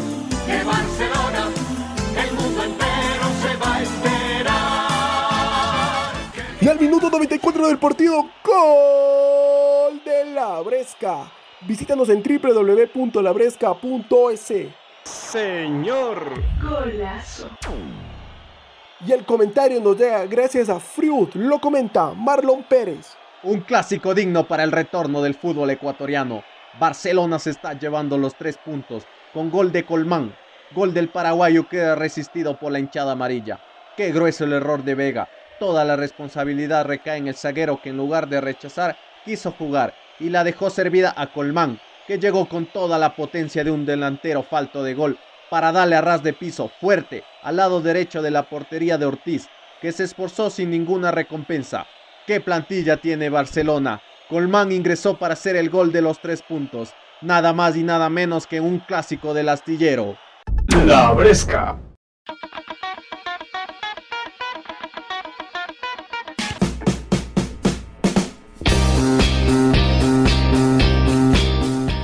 Que 0.47 0.63
Barcelona, 0.63 1.51
el 2.15 2.31
mundo 2.31 2.63
entero 2.63 3.27
se 3.41 3.57
va 3.57 3.75
a 3.75 3.81
esperar. 3.81 4.47
Y 6.61 6.69
al 6.69 6.79
minuto 6.79 7.09
94 7.09 7.67
del 7.67 7.77
partido, 7.77 8.29
gol 8.45 10.01
de 10.05 10.23
la 10.33 10.61
Bresca. 10.61 11.29
Visítanos 11.67 12.07
en 12.07 12.23
www.labresca.es. 12.23 14.53
Señor. 15.03 16.31
Golazo. 16.61 17.49
Y 19.05 19.11
el 19.11 19.25
comentario 19.25 19.81
nos 19.81 19.97
llega 19.97 20.25
gracias 20.27 20.69
a 20.69 20.79
Fruit, 20.79 21.35
lo 21.35 21.59
comenta 21.59 22.13
Marlon 22.13 22.63
Pérez. 22.63 23.17
Un 23.43 23.59
clásico 23.59 24.13
digno 24.13 24.47
para 24.47 24.63
el 24.63 24.71
retorno 24.71 25.21
del 25.21 25.35
fútbol 25.35 25.71
ecuatoriano. 25.71 26.41
Barcelona 26.79 27.37
se 27.37 27.49
está 27.49 27.73
llevando 27.73 28.17
los 28.17 28.33
tres 28.35 28.57
puntos 28.57 29.05
con 29.33 29.49
gol 29.49 29.71
de 29.71 29.83
Colmán. 29.83 30.33
Gol 30.73 30.93
del 30.93 31.09
paraguayo 31.09 31.67
queda 31.67 31.95
resistido 31.95 32.57
por 32.57 32.71
la 32.71 32.79
hinchada 32.79 33.13
amarilla. 33.13 33.59
Qué 33.95 34.11
grueso 34.11 34.43
el 34.43 34.53
error 34.53 34.83
de 34.83 34.95
Vega. 34.95 35.29
Toda 35.59 35.85
la 35.85 35.95
responsabilidad 35.95 36.85
recae 36.85 37.17
en 37.17 37.27
el 37.27 37.35
zaguero 37.35 37.79
que 37.81 37.89
en 37.89 37.97
lugar 37.97 38.27
de 38.27 38.41
rechazar 38.41 38.97
quiso 39.25 39.51
jugar 39.51 39.93
y 40.19 40.29
la 40.29 40.43
dejó 40.43 40.69
servida 40.69 41.13
a 41.15 41.27
Colmán, 41.27 41.79
que 42.07 42.19
llegó 42.19 42.47
con 42.47 42.65
toda 42.67 42.97
la 42.97 43.15
potencia 43.15 43.63
de 43.63 43.71
un 43.71 43.85
delantero 43.85 44.43
falto 44.43 44.83
de 44.83 44.93
gol 44.93 45.17
para 45.49 45.71
darle 45.71 45.95
a 45.95 46.01
ras 46.01 46.23
de 46.23 46.33
piso 46.33 46.69
fuerte 46.79 47.23
al 47.43 47.57
lado 47.57 47.81
derecho 47.81 48.21
de 48.21 48.31
la 48.31 48.43
portería 48.43 48.97
de 48.97 49.05
Ortiz, 49.05 49.47
que 49.81 49.91
se 49.91 50.03
esforzó 50.03 50.49
sin 50.49 50.69
ninguna 50.69 51.11
recompensa. 51.11 51.87
¿Qué 52.25 52.41
plantilla 52.41 52.97
tiene 52.97 53.29
Barcelona? 53.29 54.01
Colmán 54.27 54.71
ingresó 54.71 55.17
para 55.17 55.33
hacer 55.33 55.55
el 55.55 55.69
gol 55.69 55.91
de 55.91 56.01
los 56.01 56.19
tres 56.19 56.41
puntos, 56.41 56.93
nada 57.21 57.53
más 57.53 57.75
y 57.75 57.83
nada 57.83 58.09
menos 58.09 58.47
que 58.47 58.59
un 58.59 58.79
clásico 58.79 59.33
del 59.33 59.49
astillero. 59.49 60.15
La 60.85 61.11
Bresca. 61.13 61.77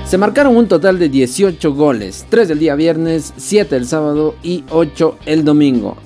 Se 0.04 0.18
marcaron 0.18 0.56
un 0.56 0.68
total 0.68 0.98
de 1.00 1.08
18 1.08 1.74
goles, 1.74 2.24
3 2.30 2.46
del 2.46 2.60
día 2.60 2.76
viernes, 2.76 3.34
7 3.36 3.74
el 3.74 3.86
sábado 3.86 4.36
y 4.44 4.62
8 4.70 5.18
el 5.26 5.44
domingo. 5.44 5.96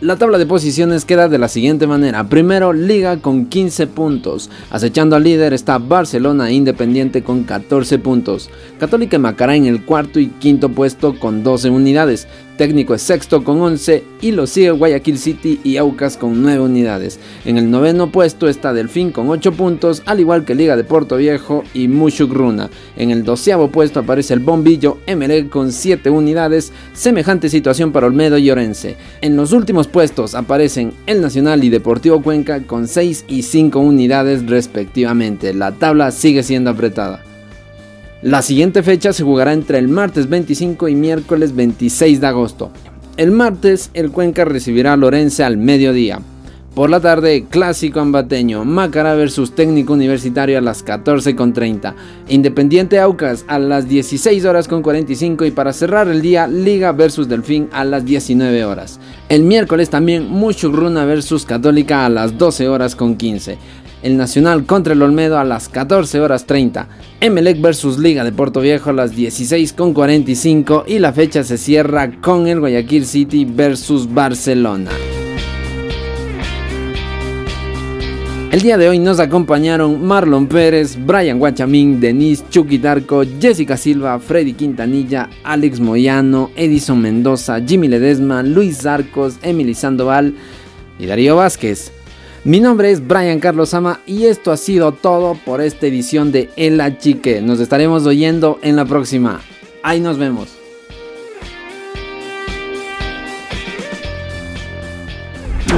La 0.00 0.14
tabla 0.14 0.38
de 0.38 0.46
posiciones 0.46 1.04
queda 1.04 1.28
de 1.28 1.38
la 1.38 1.48
siguiente 1.48 1.88
manera. 1.88 2.28
Primero, 2.28 2.72
Liga 2.72 3.16
con 3.16 3.46
15 3.46 3.88
puntos. 3.88 4.48
Acechando 4.70 5.16
al 5.16 5.24
líder 5.24 5.52
está 5.52 5.78
Barcelona 5.78 6.52
Independiente 6.52 7.24
con 7.24 7.42
14 7.42 7.98
puntos. 7.98 8.48
Católica 8.78 9.18
Macará 9.18 9.56
en 9.56 9.66
el 9.66 9.84
cuarto 9.84 10.20
y 10.20 10.28
quinto 10.28 10.68
puesto 10.68 11.18
con 11.18 11.42
12 11.42 11.70
unidades. 11.70 12.28
Técnico 12.58 12.92
es 12.92 13.02
sexto 13.02 13.44
con 13.44 13.60
11 13.60 14.02
y 14.20 14.32
lo 14.32 14.48
sigue 14.48 14.72
Guayaquil 14.72 15.16
City 15.16 15.60
y 15.62 15.76
Aucas 15.76 16.16
con 16.16 16.42
9 16.42 16.60
unidades. 16.62 17.20
En 17.44 17.56
el 17.56 17.70
noveno 17.70 18.10
puesto 18.10 18.48
está 18.48 18.72
Delfín 18.72 19.12
con 19.12 19.28
8 19.28 19.52
puntos, 19.52 20.02
al 20.06 20.18
igual 20.18 20.44
que 20.44 20.56
Liga 20.56 20.76
de 20.76 20.82
Puerto 20.82 21.16
Viejo 21.16 21.62
y 21.72 21.86
Mushugruna. 21.86 22.68
En 22.96 23.12
el 23.12 23.22
doceavo 23.22 23.68
puesto 23.68 24.00
aparece 24.00 24.34
el 24.34 24.40
Bombillo 24.40 24.98
Emelec 25.06 25.48
con 25.48 25.70
7 25.70 26.10
unidades, 26.10 26.72
semejante 26.94 27.48
situación 27.48 27.92
para 27.92 28.08
Olmedo 28.08 28.38
y 28.38 28.50
Orense. 28.50 28.96
En 29.20 29.36
los 29.36 29.52
últimos 29.52 29.86
puestos 29.86 30.34
aparecen 30.34 30.92
el 31.06 31.20
Nacional 31.20 31.62
y 31.62 31.68
Deportivo 31.68 32.20
Cuenca 32.20 32.64
con 32.64 32.88
6 32.88 33.26
y 33.28 33.42
5 33.42 33.78
unidades 33.78 34.44
respectivamente. 34.50 35.54
La 35.54 35.70
tabla 35.70 36.10
sigue 36.10 36.42
siendo 36.42 36.70
apretada. 36.70 37.22
La 38.22 38.42
siguiente 38.42 38.82
fecha 38.82 39.12
se 39.12 39.22
jugará 39.22 39.52
entre 39.52 39.78
el 39.78 39.86
martes 39.86 40.28
25 40.28 40.88
y 40.88 40.96
miércoles 40.96 41.54
26 41.54 42.20
de 42.20 42.26
agosto. 42.26 42.72
El 43.16 43.30
martes 43.30 43.90
el 43.94 44.10
Cuenca 44.10 44.44
recibirá 44.44 44.94
a 44.94 44.96
Lorense 44.96 45.44
al 45.44 45.56
mediodía. 45.56 46.18
Por 46.74 46.90
la 46.90 46.98
tarde, 46.98 47.46
clásico 47.48 48.00
ambateño, 48.00 48.64
Macará 48.64 49.14
versus 49.14 49.54
técnico 49.54 49.92
universitario 49.92 50.58
a 50.58 50.60
las 50.60 50.84
14.30. 50.84 51.94
Independiente 52.28 52.98
Aucas 52.98 53.44
a 53.46 53.60
las 53.60 53.88
16 53.88 54.44
horas 54.46 54.66
con 54.66 54.82
45 54.82 55.44
y 55.44 55.52
para 55.52 55.72
cerrar 55.72 56.08
el 56.08 56.20
día, 56.20 56.48
Liga 56.48 56.90
versus 56.90 57.28
Delfín 57.28 57.68
a 57.70 57.84
las 57.84 58.04
19 58.04 58.64
horas. 58.64 58.98
El 59.28 59.44
miércoles 59.44 59.90
también 59.90 60.28
Mushugruna 60.28 61.04
versus 61.04 61.44
Católica 61.44 62.04
a 62.04 62.08
las 62.08 62.36
12 62.36 62.68
horas 62.68 62.96
con 62.96 63.16
15 63.16 63.58
el 64.02 64.16
Nacional 64.16 64.64
contra 64.64 64.92
el 64.92 65.02
Olmedo 65.02 65.38
a 65.38 65.44
las 65.44 65.68
14 65.68 66.20
horas 66.20 66.46
30, 66.46 66.88
Emelec 67.20 67.60
versus 67.60 67.98
Liga 67.98 68.24
de 68.24 68.32
Puerto 68.32 68.60
Viejo 68.60 68.90
a 68.90 68.92
las 68.92 69.14
16 69.14 69.72
con 69.72 69.92
45 69.92 70.84
y 70.86 70.98
la 70.98 71.12
fecha 71.12 71.44
se 71.44 71.58
cierra 71.58 72.20
con 72.20 72.46
el 72.46 72.60
Guayaquil 72.60 73.04
City 73.04 73.44
versus 73.44 74.12
Barcelona. 74.12 74.90
El 78.50 78.62
día 78.62 78.78
de 78.78 78.88
hoy 78.88 78.98
nos 78.98 79.20
acompañaron 79.20 80.02
Marlon 80.06 80.46
Pérez, 80.46 80.96
Brian 81.04 81.38
Guachamín, 81.38 82.00
Denise 82.00 82.44
Chuquitarco, 82.48 83.22
Jessica 83.38 83.76
Silva, 83.76 84.18
Freddy 84.18 84.54
Quintanilla, 84.54 85.28
Alex 85.44 85.80
Moyano, 85.80 86.50
Edison 86.56 86.98
Mendoza, 86.98 87.60
Jimmy 87.60 87.88
Ledesma, 87.88 88.42
Luis 88.42 88.86
Arcos, 88.86 89.36
Emily 89.42 89.74
Sandoval 89.74 90.34
y 90.98 91.04
Darío 91.04 91.36
Vázquez. 91.36 91.92
Mi 92.44 92.60
nombre 92.60 92.92
es 92.92 93.04
Brian 93.04 93.40
Carlos 93.40 93.74
Ama 93.74 94.00
y 94.06 94.26
esto 94.26 94.52
ha 94.52 94.56
sido 94.56 94.92
todo 94.92 95.34
por 95.44 95.60
esta 95.60 95.86
edición 95.86 96.30
de 96.30 96.50
El 96.56 96.98
Chique. 96.98 97.40
Nos 97.42 97.58
estaremos 97.58 98.06
oyendo 98.06 98.60
en 98.62 98.76
la 98.76 98.84
próxima. 98.84 99.40
Ahí 99.82 100.00
nos 100.00 100.18
vemos. 100.18 100.56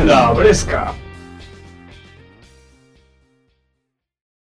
La 0.05 0.33
Bresca. 0.33 0.93